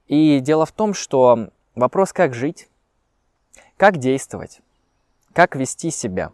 И 0.06 0.40
дело 0.40 0.64
в 0.64 0.72
том, 0.72 0.94
что 0.94 1.50
вопрос, 1.74 2.14
как 2.14 2.32
жить, 2.32 2.68
как 3.76 3.98
действовать, 3.98 4.60
как 5.34 5.54
вести 5.54 5.90
себя, 5.90 6.32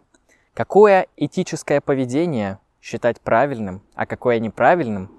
какое 0.53 1.07
этическое 1.17 1.81
поведение 1.81 2.59
считать 2.81 3.19
правильным, 3.19 3.81
а 3.95 4.05
какое 4.05 4.39
неправильным, 4.39 5.11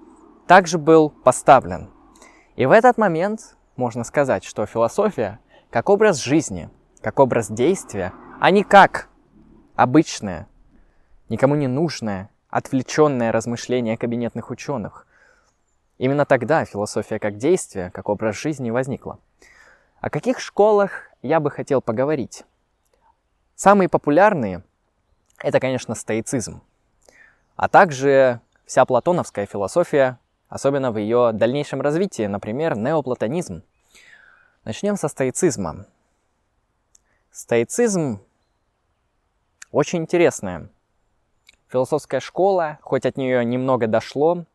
также 0.47 0.77
был 0.77 1.09
поставлен. 1.09 1.91
И 2.55 2.65
в 2.65 2.71
этот 2.71 2.97
момент 2.97 3.57
можно 3.75 4.03
сказать, 4.03 4.43
что 4.43 4.65
философия 4.65 5.39
как 5.69 5.89
образ 5.89 6.17
жизни, 6.17 6.69
как 7.01 7.19
образ 7.19 7.49
действия, 7.51 8.13
а 8.39 8.51
не 8.51 8.63
как 8.63 9.09
обычное, 9.75 10.47
никому 11.29 11.55
не 11.55 11.67
нужное, 11.67 12.29
отвлеченное 12.49 13.31
размышление 13.31 13.97
кабинетных 13.97 14.49
ученых. 14.49 15.05
Именно 15.97 16.25
тогда 16.25 16.65
философия 16.65 17.19
как 17.19 17.37
действие, 17.37 17.91
как 17.91 18.09
образ 18.09 18.35
жизни 18.35 18.69
возникла. 18.69 19.19
О 19.99 20.09
каких 20.09 20.39
школах 20.39 21.09
я 21.21 21.39
бы 21.39 21.49
хотел 21.49 21.81
поговорить? 21.81 22.43
Самые 23.55 23.89
популярные– 23.89 24.63
это, 25.39 25.59
конечно, 25.59 25.95
стоицизм, 25.95 26.61
а 27.55 27.67
также 27.67 28.39
вся 28.65 28.85
платоновская 28.85 29.47
философия, 29.47 30.19
особенно 30.49 30.91
в 30.91 30.97
ее 30.97 31.31
дальнейшем 31.33 31.81
развитии, 31.81 32.27
например, 32.27 32.77
неоплатонизм. 32.77 33.63
Начнем 34.63 34.95
со 34.97 35.07
стоицизма. 35.07 35.87
Стоицизм 37.31 38.21
очень 39.71 39.99
интересная 39.99 40.69
философская 41.71 42.19
школа, 42.19 42.79
хоть 42.81 43.05
от 43.05 43.17
нее 43.17 43.43
немного 43.45 43.87
дошло, 43.87 44.45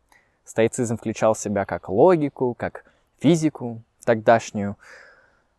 Стоицизм 0.45 0.97
включал 0.97 1.33
в 1.33 1.39
себя 1.39 1.65
как 1.65 1.89
логику, 1.89 2.53
как 2.53 2.83
физику 3.19 3.81
тогдашнюю, 4.05 4.77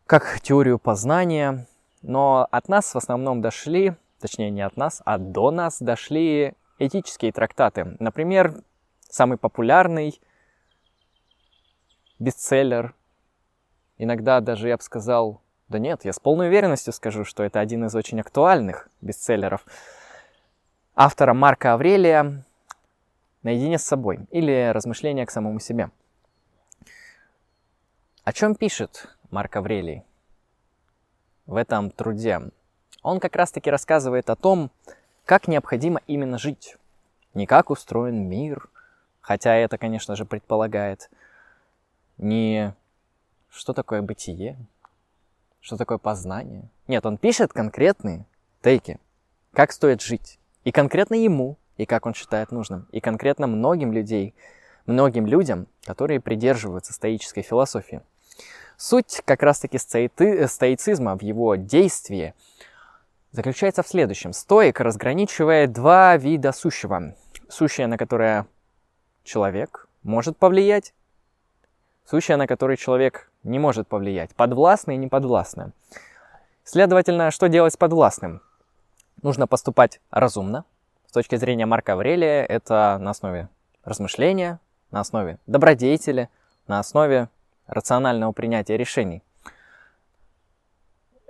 как 0.05 0.39
теорию 0.41 0.77
познания. 0.77 1.67
Но 2.01 2.47
от 2.51 2.69
нас 2.69 2.93
в 2.93 2.97
основном 2.97 3.41
дошли, 3.41 3.95
точнее 4.19 4.51
не 4.51 4.61
от 4.61 4.77
нас, 4.77 5.01
а 5.05 5.17
до 5.17 5.49
нас 5.49 5.81
дошли 5.81 6.53
этические 6.77 7.31
трактаты. 7.31 7.95
Например, 7.99 8.61
самый 9.09 9.39
популярный 9.39 10.21
бестселлер, 12.19 12.93
иногда 13.97 14.39
даже 14.39 14.67
я 14.67 14.77
бы 14.77 14.83
сказал, 14.83 15.41
да 15.67 15.79
нет, 15.79 16.05
я 16.05 16.13
с 16.13 16.19
полной 16.19 16.49
уверенностью 16.49 16.93
скажу, 16.93 17.23
что 17.23 17.43
это 17.43 17.59
один 17.59 17.85
из 17.85 17.95
очень 17.95 18.21
актуальных 18.21 18.87
бестселлеров 19.01 19.65
автора 20.95 21.33
Марка 21.33 21.73
Аврелия 21.73 22.45
наедине 23.43 23.77
с 23.77 23.83
собой 23.83 24.25
или 24.31 24.71
размышления 24.73 25.25
к 25.25 25.31
самому 25.31 25.59
себе. 25.59 25.91
О 28.23 28.33
чем 28.33 28.55
пишет 28.55 29.15
Марк 29.29 29.55
Аврелий 29.57 30.03
в 31.45 31.55
этом 31.57 31.91
труде? 31.91 32.41
Он 33.03 33.19
как 33.19 33.35
раз-таки 33.35 33.69
рассказывает 33.69 34.29
о 34.29 34.35
том, 34.35 34.71
как 35.25 35.47
необходимо 35.47 36.01
именно 36.07 36.39
жить. 36.39 36.77
Не 37.33 37.45
как 37.45 37.69
устроен 37.69 38.27
мир, 38.27 38.69
хотя 39.21 39.53
это, 39.53 39.77
конечно 39.77 40.15
же, 40.15 40.25
предполагает. 40.25 41.11
Не 42.17 42.73
что 43.49 43.73
такое 43.73 44.01
бытие, 44.01 44.57
что 45.59 45.77
такое 45.77 45.97
познание. 45.97 46.69
Нет, 46.87 47.05
он 47.05 47.17
пишет 47.17 47.53
конкретные 47.53 48.25
тейки, 48.61 48.99
как 49.53 49.71
стоит 49.71 50.01
жить. 50.01 50.39
И 50.65 50.73
конкретно 50.73 51.15
ему 51.15 51.57
и 51.77 51.85
как 51.85 52.05
он 52.05 52.13
считает 52.13 52.51
нужным. 52.51 52.87
И 52.91 52.99
конкретно 52.99 53.47
многим 53.47 53.93
людей, 53.93 54.33
многим 54.85 55.25
людям, 55.25 55.67
которые 55.85 56.19
придерживаются 56.19 56.91
стоической 56.91 57.43
философии. 57.43 58.01
Суть 58.77 59.21
как 59.23 59.41
раз-таки 59.41 59.77
стоицизма 59.77 61.17
в 61.17 61.21
его 61.21 61.55
действии 61.55 62.33
заключается 63.31 63.83
в 63.83 63.87
следующем. 63.87 64.33
Стоик 64.33 64.81
разграничивает 64.81 65.71
два 65.71 66.17
вида 66.17 66.51
сущего. 66.51 67.15
Сущее, 67.47 67.87
на 67.87 67.97
которое 67.97 68.47
человек 69.23 69.87
может 70.03 70.35
повлиять, 70.37 70.93
сущее, 72.05 72.37
на 72.37 72.47
которое 72.47 72.75
человек 72.75 73.31
не 73.43 73.59
может 73.59 73.87
повлиять. 73.87 74.33
Подвластное 74.35 74.95
и 74.95 74.97
неподвластное. 74.97 75.71
Следовательно, 76.63 77.31
что 77.31 77.47
делать 77.49 77.73
с 77.73 77.77
подвластным? 77.77 78.41
Нужно 79.25 79.47
поступать 79.47 80.01
разумно, 80.11 80.65
точки 81.15 81.37
зрения 81.37 81.65
Марка 81.65 81.93
Аврелия, 81.93 82.43
это 82.43 82.97
на 82.99 83.09
основе 83.09 83.47
размышления, 83.85 84.59
на 84.91 84.99
основе 84.99 85.39
добродетели, 85.47 86.29
на 86.67 86.79
основе 86.79 87.29
рационального 87.65 88.33
принятия 88.33 88.77
решений. 88.77 89.23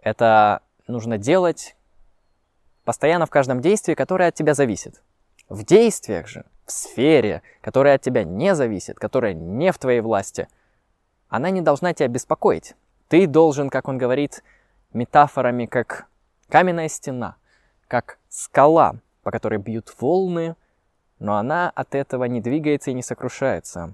Это 0.01 0.61
нужно 0.87 1.19
делать 1.19 1.77
постоянно 2.83 3.27
в 3.27 3.29
каждом 3.29 3.61
действии, 3.61 3.93
которое 3.93 4.27
от 4.29 4.35
тебя 4.35 4.55
зависит. 4.55 5.01
В 5.47 5.63
действиях 5.63 6.27
же, 6.27 6.45
в 6.65 6.71
сфере, 6.71 7.43
которая 7.61 7.95
от 7.95 8.01
тебя 8.01 8.23
не 8.23 8.55
зависит, 8.55 8.97
которая 8.97 9.33
не 9.33 9.71
в 9.71 9.77
твоей 9.77 10.01
власти, 10.01 10.49
она 11.29 11.49
не 11.51 11.61
должна 11.61 11.93
тебя 11.93 12.09
беспокоить. 12.09 12.73
Ты 13.07 13.25
должен, 13.25 13.69
как 13.69 13.87
он 13.87 13.97
говорит, 13.99 14.43
метафорами, 14.91 15.67
как 15.67 16.07
каменная 16.49 16.89
стена, 16.89 17.37
как 17.87 18.19
скала, 18.29 18.97
по 19.23 19.31
которой 19.31 19.59
бьют 19.59 19.93
волны, 19.99 20.55
но 21.19 21.37
она 21.37 21.69
от 21.69 21.95
этого 21.95 22.25
не 22.25 22.41
двигается 22.41 22.91
и 22.91 22.93
не 22.93 23.01
сокрушается. 23.01 23.93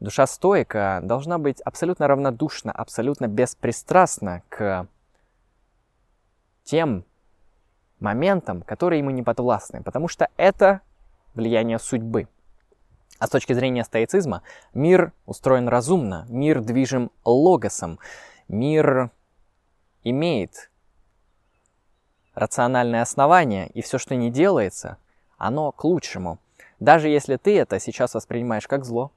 Душа 0.00 0.26
стоика 0.26 1.00
должна 1.02 1.38
быть 1.38 1.60
абсолютно 1.60 2.06
равнодушна, 2.06 2.70
абсолютно 2.70 3.26
беспристрастна 3.26 4.42
к 4.48 4.86
тем 6.64 7.04
моментам, 7.98 8.62
которые 8.62 9.00
ему 9.00 9.10
не 9.10 9.22
подвластны, 9.22 9.82
потому 9.82 10.06
что 10.06 10.28
это 10.36 10.82
влияние 11.34 11.78
судьбы. 11.78 12.28
А 13.18 13.26
с 13.26 13.30
точки 13.30 13.52
зрения 13.52 13.84
стоицизма, 13.84 14.42
мир 14.72 15.12
устроен 15.26 15.68
разумно, 15.68 16.26
мир 16.28 16.60
движим 16.60 17.10
логосом, 17.24 17.98
мир 18.46 19.10
имеет 20.04 20.70
рациональное 22.38 23.02
основание, 23.02 23.68
и 23.70 23.82
все, 23.82 23.98
что 23.98 24.14
не 24.14 24.30
делается, 24.30 24.96
оно 25.38 25.72
к 25.72 25.82
лучшему. 25.84 26.38
Даже 26.78 27.08
если 27.08 27.36
ты 27.36 27.58
это 27.58 27.80
сейчас 27.80 28.14
воспринимаешь 28.14 28.68
как 28.68 28.84
зло 28.84 29.10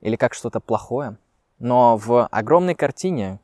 или 0.00 0.16
как 0.16 0.32
что-то 0.32 0.60
плохое. 0.60 1.18
Но 1.58 1.96
в 1.98 2.26
огромной 2.26 2.74
картине 2.74 3.38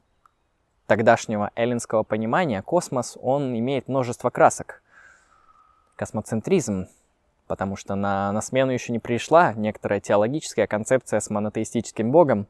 тогдашнего 0.86 1.50
эллинского 1.54 2.02
понимания 2.02 2.62
космос, 2.62 3.18
он 3.20 3.56
имеет 3.58 3.88
множество 3.88 4.30
красок. 4.30 4.82
Космоцентризм, 5.96 6.86
потому 7.46 7.76
что 7.76 7.94
на, 7.94 8.32
на 8.32 8.40
смену 8.40 8.72
еще 8.72 8.92
не 8.92 8.98
пришла 8.98 9.52
некоторая 9.52 10.00
теологическая 10.00 10.66
концепция 10.66 11.20
с 11.20 11.28
монотеистическим 11.28 12.10
богом. 12.10 12.46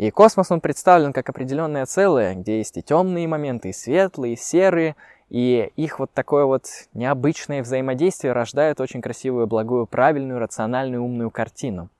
И 0.00 0.10
космос, 0.10 0.50
он 0.50 0.62
представлен 0.62 1.12
как 1.12 1.28
определенное 1.28 1.84
целое, 1.84 2.34
где 2.34 2.56
есть 2.56 2.74
и 2.78 2.82
темные 2.82 3.28
моменты, 3.28 3.68
и 3.68 3.72
светлые, 3.74 4.32
и 4.32 4.36
серые, 4.36 4.96
и 5.28 5.70
их 5.76 5.98
вот 5.98 6.10
такое 6.14 6.46
вот 6.46 6.64
необычное 6.94 7.62
взаимодействие 7.62 8.32
рождает 8.32 8.80
очень 8.80 9.02
красивую, 9.02 9.46
благую, 9.46 9.86
правильную, 9.86 10.38
рациональную, 10.38 11.04
умную 11.04 11.30
картину. 11.30 11.90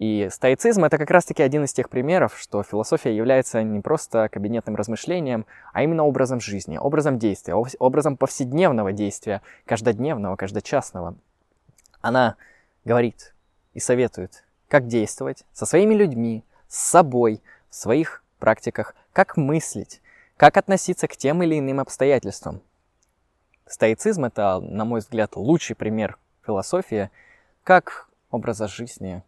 И 0.00 0.28
стоицизм— 0.32 0.84
это 0.86 0.98
как 0.98 1.08
раз-таки 1.08 1.40
один 1.40 1.62
из 1.62 1.72
тех 1.72 1.88
примеров, 1.88 2.36
что 2.36 2.64
философия 2.64 3.16
является 3.16 3.62
не 3.62 3.78
просто 3.78 4.28
кабинетным 4.28 4.74
размышлением, 4.74 5.46
а 5.72 5.84
именно 5.84 6.02
образом 6.02 6.40
жизни, 6.40 6.78
образом 6.78 7.20
действия, 7.20 7.54
образом 7.54 8.16
повседневного 8.16 8.92
действия, 8.92 9.40
каждодневного, 9.66 10.34
каждочасного. 10.34 11.14
Она 12.00 12.34
говорит 12.84 13.36
и 13.72 13.78
советует, 13.78 14.42
как 14.72 14.86
действовать 14.86 15.44
со 15.52 15.66
своими 15.66 15.92
людьми, 15.92 16.46
с 16.66 16.78
собой, 16.78 17.42
в 17.68 17.74
своих 17.74 18.24
практиках, 18.38 18.94
как 19.12 19.36
мыслить, 19.36 20.00
как 20.38 20.56
относиться 20.56 21.08
к 21.08 21.16
тем 21.18 21.42
или 21.42 21.58
иным 21.58 21.78
обстоятельствам. 21.78 22.62
Стоицизм— 23.66 24.24
это, 24.24 24.60
на 24.60 24.86
мой 24.86 25.00
взгляд, 25.00 25.36
лучший 25.36 25.76
пример 25.76 26.16
философии 26.46 27.10
как 27.64 28.08
образа 28.30 28.66
жизни, 28.66 29.22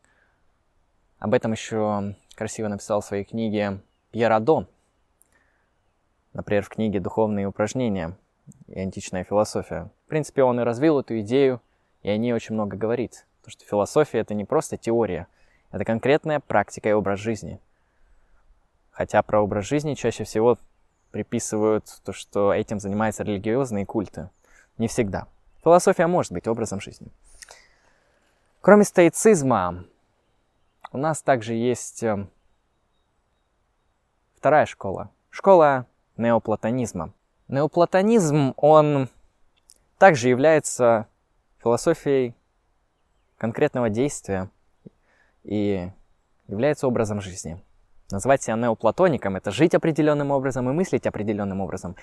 об 1.18 1.34
этом 1.34 1.52
еще 1.52 2.16
красиво 2.36 2.68
написал 2.68 3.02
в 3.02 3.04
своей 3.04 3.24
книге 3.24 3.80
Пьер 4.12 4.32
Адон. 4.32 4.66
Например, 6.32 6.62
в 6.62 6.70
книге 6.70 7.00
«Духовные 7.00 7.46
упражнения» 7.46 8.16
и 8.68 8.80
античная 8.80 9.24
философия. 9.24 9.90
В 10.06 10.08
принципе, 10.08 10.42
он 10.42 10.58
и 10.58 10.64
развил 10.64 11.00
эту 11.00 11.20
идею, 11.20 11.60
и 12.02 12.08
о 12.08 12.16
ней 12.16 12.32
очень 12.32 12.54
много 12.54 12.78
говорит. 12.78 13.26
Потому 13.44 13.60
что 13.60 13.66
философия— 13.66 14.18
это 14.20 14.32
не 14.32 14.46
просто 14.46 14.78
теория, 14.78 15.26
это 15.70 15.84
конкретная 15.84 16.40
практика 16.40 16.88
и 16.88 16.92
образ 16.92 17.20
жизни. 17.20 17.60
Хотя 18.90 19.22
про 19.22 19.42
образ 19.42 19.66
жизни 19.66 19.92
чаще 19.92 20.24
всего 20.24 20.56
приписывают 21.10 21.84
то, 22.06 22.14
что 22.14 22.54
этим 22.54 22.80
занимаются 22.80 23.22
религиозные 23.22 23.84
культы. 23.84 24.30
Не 24.78 24.88
всегда. 24.88 25.26
Философия 25.62 26.06
может 26.06 26.32
быть 26.32 26.48
образом 26.48 26.80
жизни. 26.80 27.08
Кроме 28.62 28.84
стоицизма, 28.84 29.84
у 30.90 30.96
нас 30.96 31.20
также 31.20 31.52
есть 31.52 32.02
эм, 32.02 32.30
вторая 34.38 34.64
школа. 34.64 35.10
Школа 35.28 35.86
неоплатонизма. 36.16 37.12
Неоплатонизм, 37.48 38.54
он 38.56 39.10
также 39.98 40.30
является 40.30 41.08
философией 41.58 42.34
конкретного 43.44 43.90
действия 43.90 44.48
и 45.42 45.90
является 46.48 46.88
образом 46.88 47.20
жизни. 47.20 47.62
Назвать 48.10 48.42
себя 48.42 48.56
неоплатоником– 48.56 49.36
это 49.36 49.50
жить 49.50 49.74
определенным 49.74 50.30
образом 50.30 50.70
и 50.70 50.72
мыслить 50.72 51.06
определенным 51.06 51.60
образом. 51.60 51.94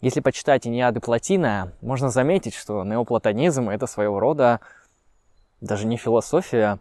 Если 0.00 0.20
почитать 0.20 0.64
Иниады 0.64 1.00
Платина, 1.00 1.72
можно 1.80 2.08
заметить, 2.08 2.54
что 2.54 2.84
неоплатонизм– 2.84 3.68
это 3.70 3.88
своего 3.88 4.20
рода 4.20 4.60
даже 5.60 5.86
не 5.86 5.96
философия, 5.96 6.78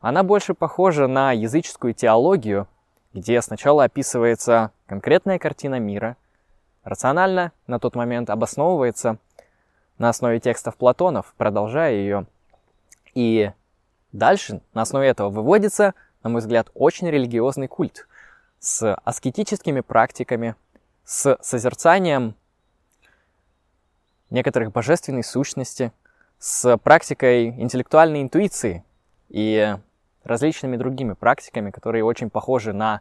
она 0.00 0.22
больше 0.22 0.54
похожа 0.54 1.06
на 1.06 1.32
языческую 1.32 1.92
теологию, 1.92 2.68
где 3.12 3.42
сначала 3.42 3.84
описывается 3.84 4.70
конкретная 4.86 5.38
картина 5.38 5.78
мира, 5.78 6.16
рационально 6.84 7.52
на 7.66 7.78
тот 7.78 7.96
момент 7.96 8.30
обосновывается 8.30 9.18
на 9.98 10.08
основе 10.08 10.40
текстов 10.40 10.76
Платонов, 10.76 11.34
продолжая 11.36 11.92
ее. 11.92 12.26
И 13.14 13.52
дальше 14.12 14.60
на 14.74 14.82
основе 14.82 15.08
этого 15.08 15.30
выводится, 15.30 15.94
на 16.22 16.30
мой 16.30 16.40
взгляд, 16.40 16.70
очень 16.74 17.08
религиозный 17.08 17.68
культ 17.68 18.06
с 18.58 18.94
аскетическими 18.94 19.80
практиками, 19.80 20.54
с 21.04 21.38
созерцанием 21.40 22.34
некоторых 24.28 24.72
божественной 24.72 25.24
сущности, 25.24 25.92
с 26.38 26.78
практикой 26.78 27.48
интеллектуальной 27.48 28.22
интуиции 28.22 28.84
и 29.28 29.76
различными 30.24 30.76
другими 30.76 31.14
практиками, 31.14 31.70
которые 31.70 32.04
очень 32.04 32.30
похожи 32.30 32.72
на 32.72 33.00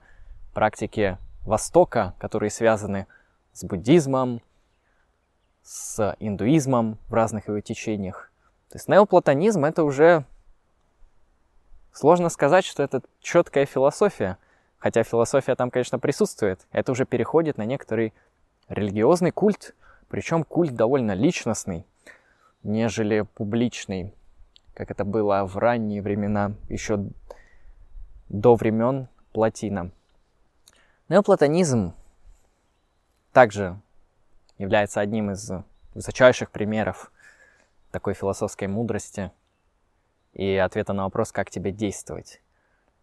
практики 0.53 1.17
Востока, 1.45 2.13
которые 2.19 2.51
связаны 2.51 3.07
с 3.53 3.63
буддизмом, 3.63 4.41
с 5.63 6.15
индуизмом 6.19 6.97
в 7.07 7.13
разных 7.13 7.47
его 7.47 7.59
течениях. 7.61 8.28
То 8.69 8.77
есть 8.77 8.87
неоплатонизм 8.87 9.65
это 9.65 9.83
уже 9.83 10.25
сложно 11.91 12.29
сказать, 12.29 12.65
что 12.65 12.83
это 12.83 13.01
четкая 13.19 13.65
философия, 13.65 14.37
хотя 14.77 15.03
философия 15.03 15.55
там, 15.55 15.71
конечно, 15.71 15.99
присутствует. 15.99 16.65
Это 16.71 16.91
уже 16.91 17.05
переходит 17.05 17.57
на 17.57 17.65
некоторый 17.65 18.13
религиозный 18.67 19.31
культ, 19.31 19.75
причем 20.07 20.43
культ 20.43 20.75
довольно 20.75 21.13
личностный, 21.13 21.85
нежели 22.63 23.21
публичный 23.21 24.13
как 24.79 24.91
это 24.91 25.03
было 25.03 25.43
в 25.43 25.57
ранние 25.57 26.01
времена, 26.01 26.53
еще 26.69 27.05
до 28.29 28.55
времен 28.55 29.09
Платина. 29.33 29.91
Неоплатонизм 31.09 31.93
также 33.33 33.77
является 34.57 35.01
одним 35.01 35.31
из 35.31 35.51
высочайших 35.93 36.49
примеров 36.49 37.11
такой 37.91 38.13
философской 38.13 38.67
мудрости 38.67 39.31
и 40.33 40.55
ответа 40.55 40.93
на 40.93 41.03
вопрос, 41.03 41.31
как 41.31 41.49
тебе 41.49 41.71
действовать. 41.71 42.41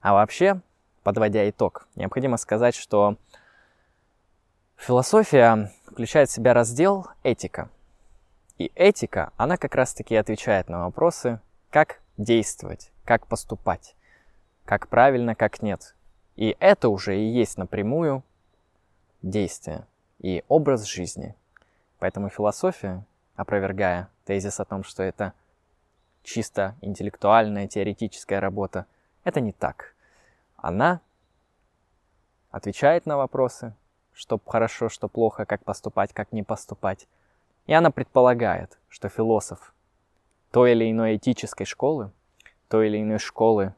А 0.01 0.15
вообще, 0.15 0.61
подводя 1.03 1.49
итог, 1.49 1.89
необходимо 1.97 2.37
сказать, 2.37 2.75
что 2.75 3.17
философия 4.77 5.73
включает 5.87 6.29
в 6.29 6.33
себя 6.33 6.55
раздел 6.55 7.09
этика. 7.23 7.71
И 8.59 8.71
этика, 8.75 9.33
она 9.37 9.57
как 9.57 9.75
раз-таки 9.75 10.15
отвечает 10.17 10.69
на 10.69 10.85
вопросы, 10.85 11.41
как 11.71 12.01
действовать, 12.17 12.91
как 13.05 13.27
поступать, 13.27 13.95
как 14.65 14.89
правильно, 14.89 15.35
как 15.35 15.63
нет. 15.63 15.95
И 16.37 16.57
это 16.61 16.89
уже 16.89 17.19
и 17.19 17.27
есть 17.27 17.59
напрямую 17.59 18.23
действие 19.23 19.87
и 20.21 20.45
образ 20.49 20.85
жизни. 20.85 21.35
Поэтому 21.99 22.29
философия, 22.29 23.05
опровергая 23.35 24.09
тезис 24.27 24.61
о 24.61 24.65
том, 24.67 24.85
что 24.85 25.03
это 25.03 25.33
чисто 26.23 26.75
интеллектуальная, 26.83 27.69
теоретическая 27.69 28.41
работа, 28.41 28.87
это 29.25 29.41
не 29.41 29.53
так. 29.53 29.95
Она 30.57 31.01
отвечает 32.51 33.07
на 33.07 33.17
вопросы, 33.17 33.75
что 34.13 34.41
хорошо, 34.45 34.89
что 34.89 35.09
плохо, 35.09 35.47
как 35.47 35.65
поступать, 35.65 36.13
как 36.13 36.33
не 36.33 36.43
поступать. 36.43 37.07
И 37.67 37.73
она 37.73 37.91
предполагает, 37.91 38.79
что 38.89 39.09
философ 39.09 39.73
той 40.51 40.73
или 40.73 40.91
иной 40.91 41.17
этической 41.17 41.67
школы, 41.67 42.11
той 42.69 42.89
или 42.89 43.03
иной 43.03 43.19
школы 43.19 43.75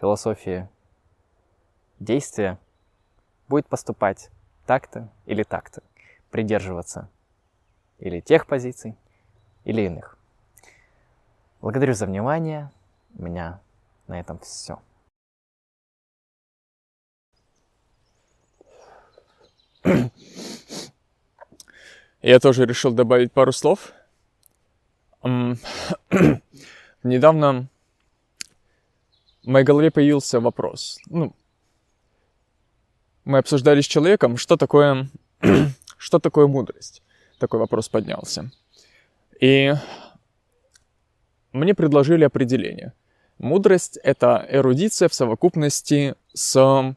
философии 0.00 0.68
действия 2.00 2.58
будет 3.48 3.66
поступать 3.68 4.30
так-то 4.66 5.08
или 5.26 5.42
так-то, 5.42 5.82
придерживаться 6.30 7.08
или 7.98 8.20
тех 8.20 8.46
позиций, 8.46 8.96
или 9.64 9.82
иных. 9.82 10.16
Благодарю 11.60 11.94
за 11.94 12.06
внимание. 12.06 12.70
У 13.18 13.22
меня 13.22 13.60
на 14.06 14.18
этом 14.18 14.38
все. 14.40 14.80
Я 22.22 22.40
тоже 22.40 22.66
решил 22.66 22.92
добавить 22.92 23.32
пару 23.32 23.52
слов. 23.52 23.92
Недавно 27.02 27.68
в 29.42 29.48
моей 29.48 29.64
голове 29.64 29.90
появился 29.90 30.40
вопрос. 30.40 30.98
Ну, 31.06 31.34
мы 33.24 33.38
обсуждали 33.38 33.80
с 33.80 33.86
человеком, 33.86 34.36
что 34.36 34.56
такое, 34.56 35.08
что 35.96 36.18
такое 36.18 36.46
мудрость. 36.46 37.02
Такой 37.38 37.58
вопрос 37.60 37.88
поднялся. 37.88 38.50
И 39.42 39.74
мне 41.52 41.74
предложили 41.74 42.22
определение. 42.22 42.92
Мудрость— 43.38 43.96
это 44.04 44.46
эрудиция 44.48 45.08
в 45.08 45.14
совокупности 45.14 46.14
с 46.32 46.94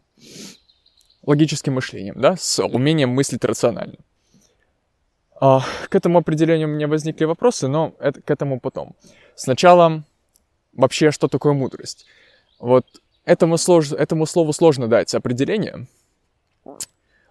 логическим 1.24 1.74
мышлением, 1.74 2.22
да, 2.22 2.36
с 2.38 2.64
умением 2.64 3.10
мыслить 3.10 3.44
рационально. 3.44 3.96
А, 5.42 5.64
к 5.90 5.96
этому 5.96 6.20
определению 6.20 6.68
у 6.68 6.72
меня 6.72 6.88
возникли 6.88 7.26
вопросы, 7.26 7.68
но 7.68 7.96
это, 7.98 8.22
к 8.22 8.30
этому 8.30 8.60
потом. 8.60 8.96
Сначала 9.34 10.04
вообще, 10.72 11.10
что 11.10 11.28
такое 11.28 11.54
мудрость? 11.54 12.06
Вот 12.60 12.86
этому, 13.26 13.58
слож, 13.58 13.92
этому 13.92 14.28
слову 14.28 14.54
сложно 14.54 14.88
дать 14.88 15.16
определение, 15.16 15.88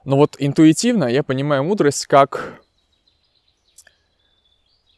но 0.04 0.16
вот 0.16 0.34
интуитивно 0.40 1.04
я 1.04 1.22
понимаю 1.22 1.62
мудрость 1.62 2.06
как... 2.06 2.63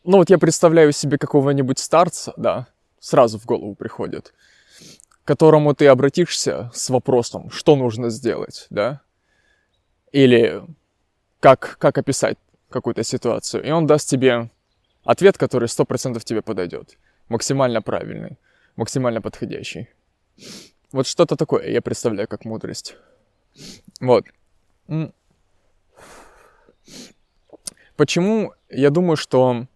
Ну 0.07 0.19
вот 0.19 0.31
я 0.31 0.39
представляю 0.39 0.93
себе 0.93 1.19
какого-нибудь 1.19 1.81
старца, 1.81 2.33
да, 2.37 2.69
сразу 3.01 3.41
в 3.41 3.45
голову 3.45 3.75
приходит, 3.75 4.35
к 5.11 5.27
которому 5.27 5.75
ты 5.75 5.89
обратишься 5.89 6.71
с 6.73 6.91
вопросом, 6.91 7.51
что 7.51 7.75
нужно 7.75 8.09
сделать, 8.09 8.69
да, 8.71 9.01
или 10.13 10.63
как, 11.41 11.77
как 11.81 11.99
описать 11.99 12.39
какую-то 12.71 13.03
ситуацию, 13.03 13.65
и 13.65 13.71
он 13.73 13.89
даст 13.89 14.09
тебе 14.09 14.49
ответ, 15.05 15.39
который 15.39 15.67
100% 15.67 16.23
тебе 16.23 16.41
подойдет, 16.41 16.99
максимально 17.29 17.83
правильный, 17.83 18.39
максимально 18.77 19.21
подходящий. 19.21 19.89
Вот 20.93 21.09
что-то 21.09 21.35
такое 21.35 21.69
я 21.69 21.83
представляю 21.83 22.29
как 22.29 22.45
мудрость. 22.45 22.95
Вот. 24.01 24.25
Почему 27.97 28.53
я 28.69 28.91
думаю, 28.91 29.17
что 29.17 29.67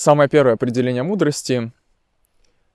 самое 0.00 0.30
первое 0.30 0.54
определение 0.54 1.02
мудрости 1.02 1.72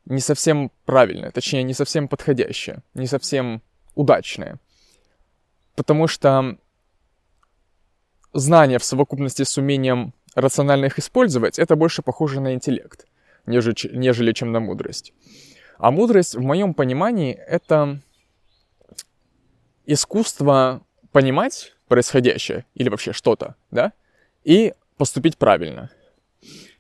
не 0.06 0.20
совсем 0.20 0.72
правильное, 0.86 1.32
точнее, 1.32 1.64
не 1.64 1.74
совсем 1.74 2.08
подходящее, 2.08 2.84
не 2.94 3.08
совсем 3.08 3.64
удачное. 3.96 4.60
Потому 5.76 6.08
что 6.08 6.58
знания 8.34 8.78
в 8.78 8.84
совокупности 8.84 9.42
с 9.42 9.58
умением 9.58 10.14
рационально 10.36 10.86
их 10.86 11.00
использовать, 11.00 11.58
это 11.58 11.76
больше 11.76 12.04
похоже 12.04 12.42
на 12.42 12.54
интеллект, 12.54 13.08
нежели, 13.48 13.96
нежели 13.96 14.32
чем 14.32 14.52
на 14.52 14.60
мудрость. 14.60 15.14
А 15.80 15.90
мудрость, 15.90 16.36
в 16.36 16.42
моем 16.42 16.76
понимании, 16.76 17.34
это 17.34 18.00
искусство 19.88 20.84
понимать 21.12 21.74
происходящее 21.88 22.66
или 22.76 22.90
вообще 22.90 23.14
что-то, 23.14 23.56
да, 23.72 23.94
и 24.44 24.76
поступить 24.98 25.38
правильно. 25.38 25.90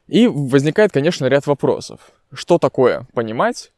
И 0.07 0.27
возникает, 0.27 0.91
конечно, 0.91 1.25
ряд 1.25 1.47
вопросов. 1.47 2.11
Что 2.33 2.57
такое 2.57 3.07
понимать 3.13 3.71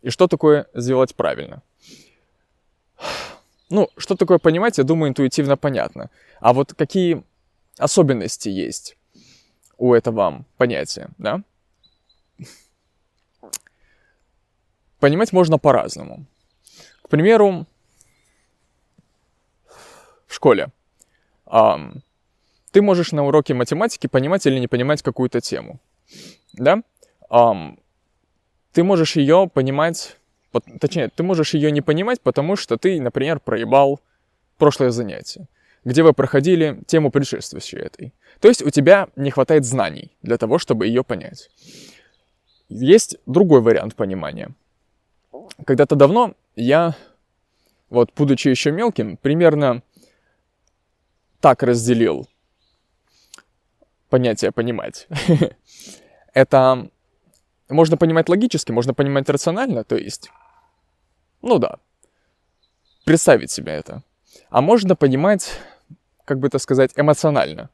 и 0.00 0.10
что 0.10 0.26
такое 0.26 0.66
сделать 0.74 1.14
правильно? 1.14 1.62
Ну, 3.70 3.88
что 3.96 4.16
такое 4.16 4.38
понимать, 4.38 4.78
я 4.78 4.84
думаю, 4.84 5.10
интуитивно 5.10 5.56
понятно. 5.56 6.10
А 6.40 6.52
вот 6.52 6.74
какие 6.74 7.22
особенности 7.78 8.48
есть 8.48 8.96
у 9.78 9.94
этого 9.94 10.44
понятия, 10.56 11.08
да? 11.18 11.42
Понимать 14.98 15.32
можно 15.32 15.58
по-разному. 15.58 16.26
К 17.02 17.08
примеру, 17.08 17.66
в 20.26 20.34
школе. 20.34 20.70
Ты 22.72 22.82
можешь 22.82 23.12
на 23.12 23.24
уроке 23.24 23.54
математики 23.54 24.06
понимать 24.08 24.46
или 24.46 24.58
не 24.58 24.66
понимать 24.66 25.02
какую-то 25.02 25.40
тему. 25.40 25.78
Да? 26.54 26.82
Um, 27.30 27.78
ты 28.72 28.82
можешь 28.82 29.16
ее 29.16 29.48
понимать, 29.52 30.16
точнее, 30.80 31.08
ты 31.08 31.22
можешь 31.22 31.54
ее 31.54 31.70
не 31.70 31.82
понимать, 31.82 32.20
потому 32.20 32.56
что 32.56 32.76
ты, 32.76 33.00
например, 33.00 33.40
проебал 33.40 34.00
прошлое 34.56 34.90
занятие, 34.90 35.46
где 35.84 36.02
вы 36.02 36.14
проходили 36.14 36.82
тему 36.86 37.10
предшествующей 37.10 37.78
этой. 37.78 38.12
То 38.40 38.48
есть 38.48 38.62
у 38.62 38.70
тебя 38.70 39.08
не 39.16 39.30
хватает 39.30 39.64
знаний 39.64 40.10
для 40.22 40.38
того, 40.38 40.58
чтобы 40.58 40.86
ее 40.86 41.04
понять. 41.04 41.50
Есть 42.68 43.18
другой 43.26 43.60
вариант 43.60 43.94
понимания. 43.94 44.50
Когда-то 45.66 45.94
давно 45.94 46.34
я, 46.56 46.96
вот 47.90 48.10
будучи 48.16 48.48
еще 48.48 48.72
мелким, 48.72 49.18
примерно 49.18 49.82
так 51.40 51.62
разделил 51.62 52.28
понятие 54.12 54.52
«понимать». 54.52 55.08
Это 56.34 56.90
можно 57.70 57.96
понимать 57.96 58.28
логически, 58.28 58.72
можно 58.72 58.92
понимать 58.94 59.30
рационально, 59.30 59.84
то 59.84 59.96
есть, 59.96 60.30
ну 61.42 61.58
да, 61.58 61.76
представить 63.06 63.50
себе 63.50 63.72
это. 63.72 64.02
А 64.50 64.60
можно 64.60 64.96
понимать, 64.96 65.50
как 66.26 66.38
бы 66.38 66.48
это 66.48 66.58
сказать, 66.58 66.92
эмоционально. 66.96 67.70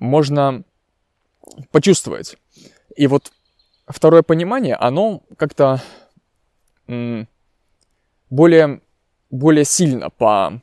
Можно 0.00 0.64
почувствовать. 1.70 2.36
И 2.96 3.06
вот 3.06 3.32
второе 3.86 4.22
понимание, 4.22 4.74
оно 4.74 5.22
как-то 5.36 5.80
более, 8.30 8.80
более 9.30 9.64
сильно 9.64 10.10
по 10.10 10.60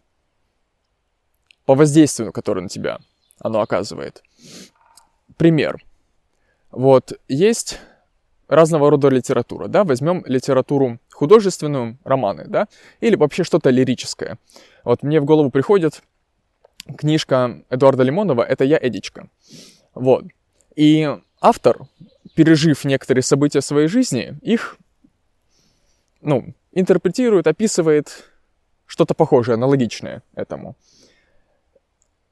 по 1.65 1.73
воздействию, 1.75 2.33
которое 2.33 2.61
на 2.61 2.69
тебя 2.69 2.99
оно 3.39 3.61
оказывает. 3.61 4.23
Пример. 5.37 5.83
Вот 6.71 7.19
есть 7.27 7.79
разного 8.47 8.89
рода 8.89 9.09
литература, 9.09 9.67
да, 9.67 9.83
возьмем 9.83 10.23
литературу 10.25 10.99
художественную, 11.11 11.97
романы, 12.03 12.45
да, 12.47 12.67
или 12.99 13.15
вообще 13.15 13.43
что-то 13.43 13.69
лирическое. 13.69 14.37
Вот 14.83 15.03
мне 15.03 15.19
в 15.19 15.25
голову 15.25 15.49
приходит 15.49 16.03
книжка 16.97 17.63
Эдуарда 17.69 18.03
Лимонова 18.03 18.43
«Это 18.43 18.63
я, 18.63 18.77
Эдичка». 18.77 19.29
Вот. 19.93 20.25
И 20.75 21.09
автор, 21.41 21.87
пережив 22.35 22.85
некоторые 22.85 23.23
события 23.23 23.61
своей 23.61 23.87
жизни, 23.87 24.37
их, 24.41 24.77
ну, 26.21 26.53
интерпретирует, 26.73 27.47
описывает 27.47 28.29
что-то 28.85 29.13
похожее, 29.13 29.55
аналогичное 29.55 30.21
этому. 30.35 30.75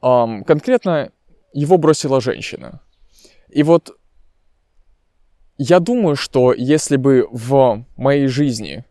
Конкретно 0.01 1.11
его 1.53 1.77
бросила 1.77 2.19
женщина. 2.21 2.81
И 3.53 3.61
вот 3.61 3.95
я 5.57 5.79
думаю, 5.79 6.15
что 6.15 6.53
если 6.53 6.97
бы 6.97 7.27
в 7.31 7.85
моей 7.95 8.27
жизни 8.27 8.83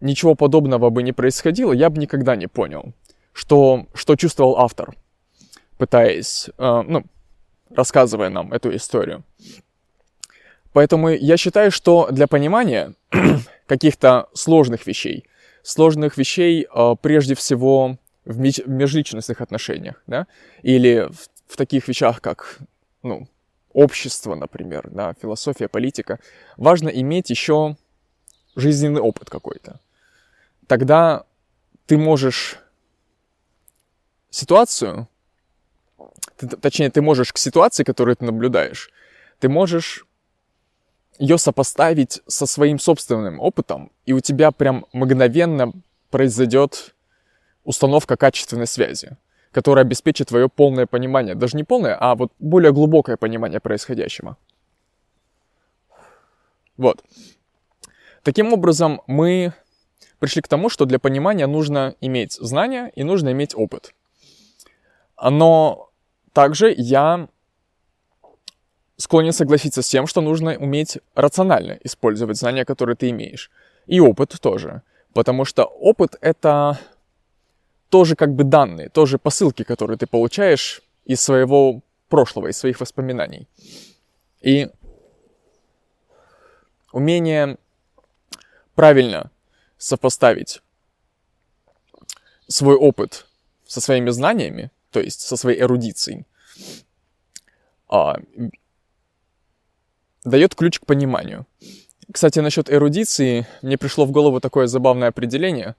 ничего 0.00 0.34
подобного 0.34 0.88
бы 0.88 1.02
не 1.02 1.12
происходило, 1.12 1.72
я 1.72 1.90
бы 1.90 2.00
никогда 2.00 2.36
не 2.36 2.46
понял, 2.46 2.94
что, 3.34 3.86
что 3.92 4.16
чувствовал 4.16 4.56
автор, 4.56 4.96
пытаясь, 5.76 6.48
э, 6.56 6.82
ну, 6.86 7.04
рассказывая 7.68 8.30
нам 8.30 8.52
эту 8.52 8.74
историю. 8.74 9.24
Поэтому 10.72 11.10
я 11.10 11.36
считаю, 11.36 11.70
что 11.70 12.08
для 12.10 12.26
понимания 12.26 12.94
каких-то 13.66 14.28
сложных 14.32 14.86
вещей, 14.86 15.24
сложных 15.62 16.16
вещей 16.16 16.66
э, 16.66 16.94
прежде 17.02 17.34
всего 17.34 17.98
в, 18.24 18.40
меж- 18.40 18.64
в 18.64 18.70
межличностных 18.70 19.42
отношениях, 19.42 20.02
да, 20.06 20.26
или 20.62 21.10
в, 21.10 21.52
в 21.52 21.56
таких 21.58 21.88
вещах, 21.88 22.22
как, 22.22 22.60
ну, 23.02 23.28
общество, 23.72 24.34
например, 24.34 24.88
да, 24.90 25.14
философия, 25.20 25.68
политика, 25.68 26.18
важно 26.56 26.88
иметь 26.88 27.30
еще 27.30 27.76
жизненный 28.56 29.00
опыт 29.00 29.30
какой-то. 29.30 29.80
Тогда 30.66 31.24
ты 31.86 31.96
можешь 31.98 32.58
ситуацию, 34.30 35.08
ты, 36.36 36.48
точнее, 36.48 36.90
ты 36.90 37.02
можешь 37.02 37.32
к 37.32 37.38
ситуации, 37.38 37.84
которую 37.84 38.16
ты 38.16 38.24
наблюдаешь, 38.24 38.90
ты 39.38 39.48
можешь 39.48 40.06
ее 41.18 41.36
сопоставить 41.36 42.22
со 42.26 42.46
своим 42.46 42.78
собственным 42.78 43.40
опытом, 43.40 43.92
и 44.06 44.12
у 44.12 44.20
тебя 44.20 44.50
прям 44.52 44.86
мгновенно 44.92 45.72
произойдет 46.10 46.94
установка 47.64 48.16
качественной 48.16 48.66
связи, 48.66 49.16
которая 49.52 49.84
обеспечит 49.84 50.28
твое 50.28 50.48
полное 50.48 50.86
понимание. 50.86 51.34
Даже 51.34 51.56
не 51.56 51.64
полное, 51.64 51.96
а 51.98 52.14
вот 52.14 52.32
более 52.38 52.72
глубокое 52.72 53.16
понимание 53.16 53.60
происходящего. 53.60 54.36
Вот. 56.76 57.02
Таким 58.22 58.52
образом, 58.52 59.02
мы 59.06 59.52
пришли 60.18 60.42
к 60.42 60.48
тому, 60.48 60.68
что 60.68 60.84
для 60.84 60.98
понимания 60.98 61.46
нужно 61.46 61.94
иметь 62.00 62.32
знания 62.32 62.92
и 62.94 63.02
нужно 63.02 63.32
иметь 63.32 63.54
опыт. 63.54 63.94
Но 65.22 65.90
также 66.32 66.72
я 66.76 67.28
склонен 68.96 69.32
согласиться 69.32 69.82
с 69.82 69.88
тем, 69.88 70.06
что 70.06 70.20
нужно 70.20 70.56
уметь 70.56 70.98
рационально 71.14 71.78
использовать 71.82 72.36
знания, 72.36 72.64
которые 72.64 72.96
ты 72.96 73.10
имеешь. 73.10 73.50
И 73.86 74.00
опыт 74.00 74.36
тоже. 74.40 74.82
Потому 75.12 75.44
что 75.44 75.64
опыт— 75.64 76.16
это 76.20 76.78
тоже 77.90 78.16
как 78.16 78.34
бы 78.34 78.44
данные, 78.44 78.88
тоже 78.88 79.18
посылки, 79.18 79.64
которые 79.64 79.98
ты 79.98 80.06
получаешь 80.06 80.82
из 81.04 81.20
своего 81.20 81.82
прошлого, 82.08 82.48
из 82.48 82.56
своих 82.56 82.80
воспоминаний. 82.80 83.46
И 84.40 84.68
умение 86.92 87.58
правильно 88.74 89.30
сопоставить 89.76 90.62
свой 92.48 92.76
опыт 92.76 93.26
со 93.66 93.80
своими 93.80 94.10
знаниями, 94.10 94.70
то 94.90 95.00
есть 95.00 95.20
со 95.20 95.36
своей 95.36 95.60
эрудицией, 95.60 96.26
а, 97.88 98.16
дает 100.24 100.54
ключ 100.54 100.80
к 100.80 100.86
пониманию. 100.86 101.46
Кстати, 102.12 102.40
насчет 102.40 102.70
эрудиции, 102.70 103.46
мне 103.62 103.78
пришло 103.78 104.04
в 104.04 104.10
голову 104.10 104.40
такое 104.40 104.66
забавное 104.66 105.08
определение. 105.08 105.76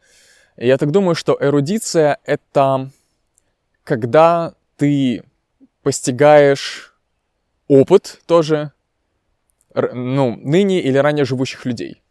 Я 0.57 0.77
так 0.77 0.91
думаю, 0.91 1.15
что 1.15 1.37
эрудиция— 1.39 2.17
это 2.25 2.89
когда 3.83 4.53
ты 4.77 5.23
постигаешь 5.81 6.93
опыт 7.67 8.21
тоже, 8.25 8.71
ну, 9.73 10.35
ныне 10.35 10.81
или 10.81 10.97
ранее 10.97 11.25
живущих 11.25 11.65
людей. 11.65 12.01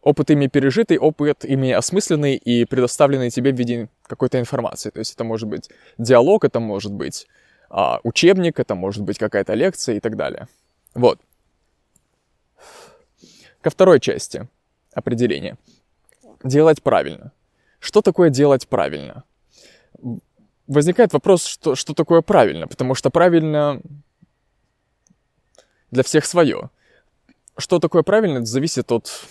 Опыт 0.00 0.30
ими 0.30 0.46
пережитый, 0.46 0.98
опыт 0.98 1.44
ими 1.44 1.70
осмысленный 1.70 2.36
и 2.36 2.64
предоставленный 2.64 3.30
тебе 3.30 3.52
в 3.52 3.56
виде 3.56 3.88
какой-то 4.06 4.38
информации. 4.40 4.90
То 4.90 4.98
есть 4.98 5.14
это 5.14 5.24
может 5.24 5.48
быть 5.48 5.70
диалог, 5.98 6.44
это 6.44 6.60
может 6.60 6.92
быть 6.92 7.26
а, 7.70 8.00
учебник, 8.02 8.58
это 8.58 8.74
может 8.74 9.02
быть 9.02 9.18
какая-то 9.18 9.54
лекция 9.54 9.96
и 9.96 10.00
так 10.00 10.16
далее. 10.16 10.48
Вот. 10.94 11.20
Ко 13.60 13.70
второй 13.70 14.00
части 14.00 14.48
определения. 14.94 15.56
Делать 16.42 16.82
правильно. 16.82 17.32
Что 17.84 18.00
такое 18.00 18.30
делать 18.30 18.66
правильно? 18.66 19.24
Возникает 20.66 21.12
вопрос, 21.12 21.44
что, 21.44 21.74
что 21.74 21.92
такое 21.92 22.22
правильно, 22.22 22.66
потому 22.66 22.94
что 22.94 23.10
правильно 23.10 23.82
для 25.90 26.02
всех 26.02 26.24
свое. 26.24 26.70
Что 27.58 27.80
такое 27.80 28.02
правильно, 28.02 28.42
зависит 28.46 28.90
от 28.90 29.26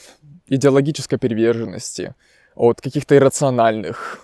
идеологической 0.45 1.17
приверженности, 1.17 2.13
от 2.53 2.79
каких-то 2.79 3.15
иррациональных 3.17 4.23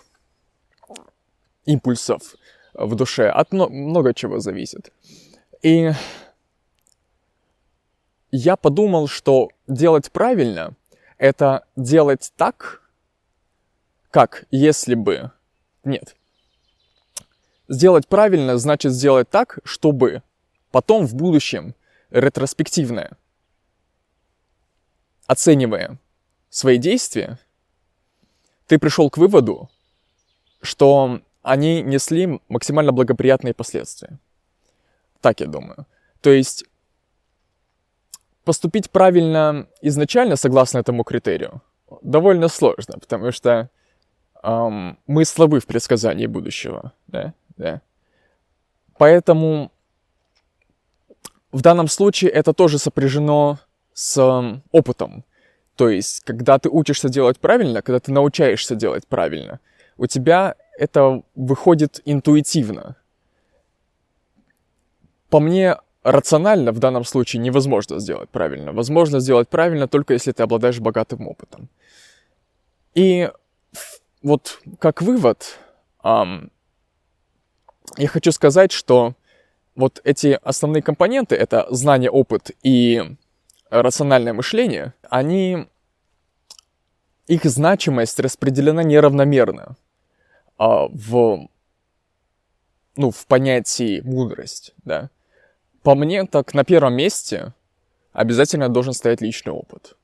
импульсов 1.65 2.35
в 2.75 2.93
душе, 2.93 3.29
от 3.29 3.51
много 3.51 4.13
чего 4.13 4.39
зависит. 4.39 4.93
И 5.63 5.89
я 8.29 8.55
подумал, 8.55 9.07
что 9.07 9.49
делать 9.67 10.11
правильно— 10.11 10.75
это 11.17 11.65
делать 11.75 12.31
так, 12.37 12.78
как 14.11 14.45
если 14.51 14.95
бы... 14.95 15.31
Нет. 15.83 16.15
Сделать 17.67 18.07
правильно 18.07 18.57
значит 18.57 18.91
сделать 18.91 19.29
так, 19.29 19.59
чтобы 19.63 20.23
потом 20.71 21.05
в 21.05 21.15
будущем 21.15 21.75
ретроспективное, 22.09 23.11
оценивая 25.27 25.99
свои 26.49 26.77
действия, 26.77 27.37
ты 28.65 28.79
пришел 28.79 29.09
к 29.09 29.17
выводу, 29.17 29.69
что 30.61 31.21
они 31.43 31.81
несли 31.81 32.39
максимально 32.49 32.91
благоприятные 32.91 33.53
последствия. 33.53 34.19
Так 35.21 35.39
я 35.39 35.47
думаю. 35.47 35.85
То 36.21 36.31
есть 36.31 36.65
поступить 38.43 38.89
правильно 38.89 39.67
изначально, 39.81 40.35
согласно 40.35 40.79
этому 40.79 41.03
критерию, 41.03 41.61
довольно 42.01 42.47
сложно, 42.47 42.97
потому 42.99 43.31
что 43.31 43.69
эм, 44.43 44.97
мы 45.07 45.25
слабы 45.25 45.59
в 45.59 45.65
предсказании 45.65 46.27
будущего, 46.27 46.93
да, 47.07 47.33
да. 47.57 47.81
Поэтому 48.97 49.71
в 51.51 51.61
данном 51.61 51.87
случае 51.87 52.31
это 52.31 52.53
тоже 52.53 52.77
сопряжено 52.77 53.59
с 53.93 54.61
опытом. 54.71 55.23
То 55.75 55.89
есть, 55.89 56.21
когда 56.25 56.59
ты 56.59 56.69
учишься 56.69 57.09
делать 57.09 57.39
правильно, 57.39 57.81
когда 57.81 57.99
ты 57.99 58.11
научаешься 58.11 58.75
делать 58.75 59.07
правильно, 59.07 59.59
у 59.97 60.07
тебя 60.07 60.55
это 60.77 61.23
выходит 61.35 62.01
интуитивно. 62.05 62.97
По 65.29 65.39
мне, 65.39 65.77
рационально 66.03 66.71
в 66.71 66.79
данном 66.79 67.03
случае 67.03 67.41
невозможно 67.41 67.99
сделать 67.99 68.29
правильно. 68.29 68.71
Возможно 68.71 69.19
сделать 69.19 69.49
правильно 69.49 69.87
только 69.87 70.13
если 70.13 70.31
ты 70.31 70.43
обладаешь 70.43 70.79
богатым 70.79 71.27
опытом. 71.27 71.69
И 72.95 73.29
вот 74.21 74.61
как 74.79 75.01
вывод, 75.01 75.59
эм, 76.03 76.51
я 77.97 78.07
хочу 78.07 78.31
сказать, 78.31 78.71
что 78.71 79.15
вот 79.75 80.01
эти 80.03 80.39
основные 80.43 80.83
компоненты, 80.83 81.35
это 81.35 81.67
знание, 81.69 82.11
опыт 82.11 82.51
и 82.63 83.15
рациональное 83.69 84.33
мышление, 84.33 84.93
они, 85.09 85.67
их 87.27 87.45
значимость 87.45 88.19
распределена 88.19 88.83
неравномерно 88.83 89.77
а, 90.57 90.87
в, 90.89 91.47
ну, 92.95 93.11
в 93.11 93.25
понятии 93.27 94.01
мудрость, 94.01 94.73
да. 94.83 95.09
По 95.83 95.95
мне, 95.95 96.25
так 96.25 96.53
на 96.53 96.65
первом 96.65 96.95
месте 96.95 97.53
обязательно 98.11 98.67
должен 98.67 98.93
стоять 98.93 99.21
личный 99.21 99.53
опыт. 99.53 99.95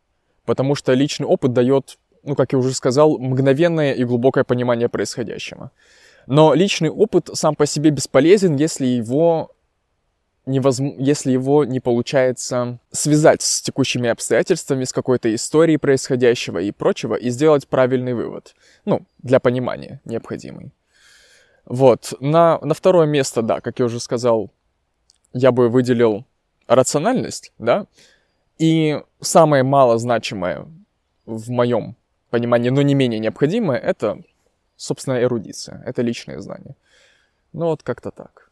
Потому 0.46 0.76
что 0.76 0.94
личный 0.94 1.26
опыт 1.26 1.54
дает, 1.54 1.98
ну, 2.26 2.36
как 2.36 2.54
я 2.54 2.60
уже 2.60 2.74
сказал, 2.74 3.18
мгновенное 3.18 3.94
и 3.94 4.04
глубокое 4.04 4.44
понимание 4.44 4.90
происходящего. 4.90 5.72
Но 6.28 6.54
личный 6.54 6.90
опыт 6.90 7.30
сам 7.34 7.56
по 7.56 7.66
себе 7.66 7.92
бесполезен, 7.92 8.56
если 8.56 8.86
его 8.86 9.52
невозможно, 10.46 11.02
если 11.02 11.32
его 11.32 11.66
не 11.66 11.80
получается 11.80 12.80
связать 12.92 13.42
с 13.42 13.62
текущими 13.62 14.10
обстоятельствами, 14.10 14.84
с 14.84 14.94
какой-то 14.94 15.34
историей 15.34 15.78
происходящего 15.78 16.60
и 16.60 16.72
прочего, 16.72 17.16
и 17.16 17.30
сделать 17.30 17.68
правильный 17.68 18.14
вывод. 18.14 18.56
Ну, 18.86 19.02
для 19.20 19.40
понимания 19.40 20.02
необходимый. 20.06 20.72
Вот. 21.66 22.14
На, 22.20 22.60
на 22.60 22.74
второе 22.74 23.08
место, 23.08 23.42
да, 23.42 23.60
как 23.60 23.80
я 23.80 23.86
уже 23.86 24.00
сказал, 24.00 24.52
я 25.34 25.52
бы 25.52 25.70
выделил 25.70 26.26
рациональность, 26.68 27.52
да, 27.58 27.88
и 28.58 29.02
самое 29.20 29.64
малозначимое 29.64 30.68
в 31.26 31.50
моем 31.50 31.96
понимании, 32.30 32.70
но 32.70 32.82
не 32.82 32.96
менее 32.96 33.20
необходимое, 33.20 33.78
это, 33.78 34.22
собственно, 34.76 35.22
эрудиция, 35.22 35.84
это 35.86 36.02
личные 36.02 36.42
знания. 36.42 36.76
Ну 37.54 37.66
вот 37.68 37.84
как-то 37.84 38.12
так. 38.12 38.45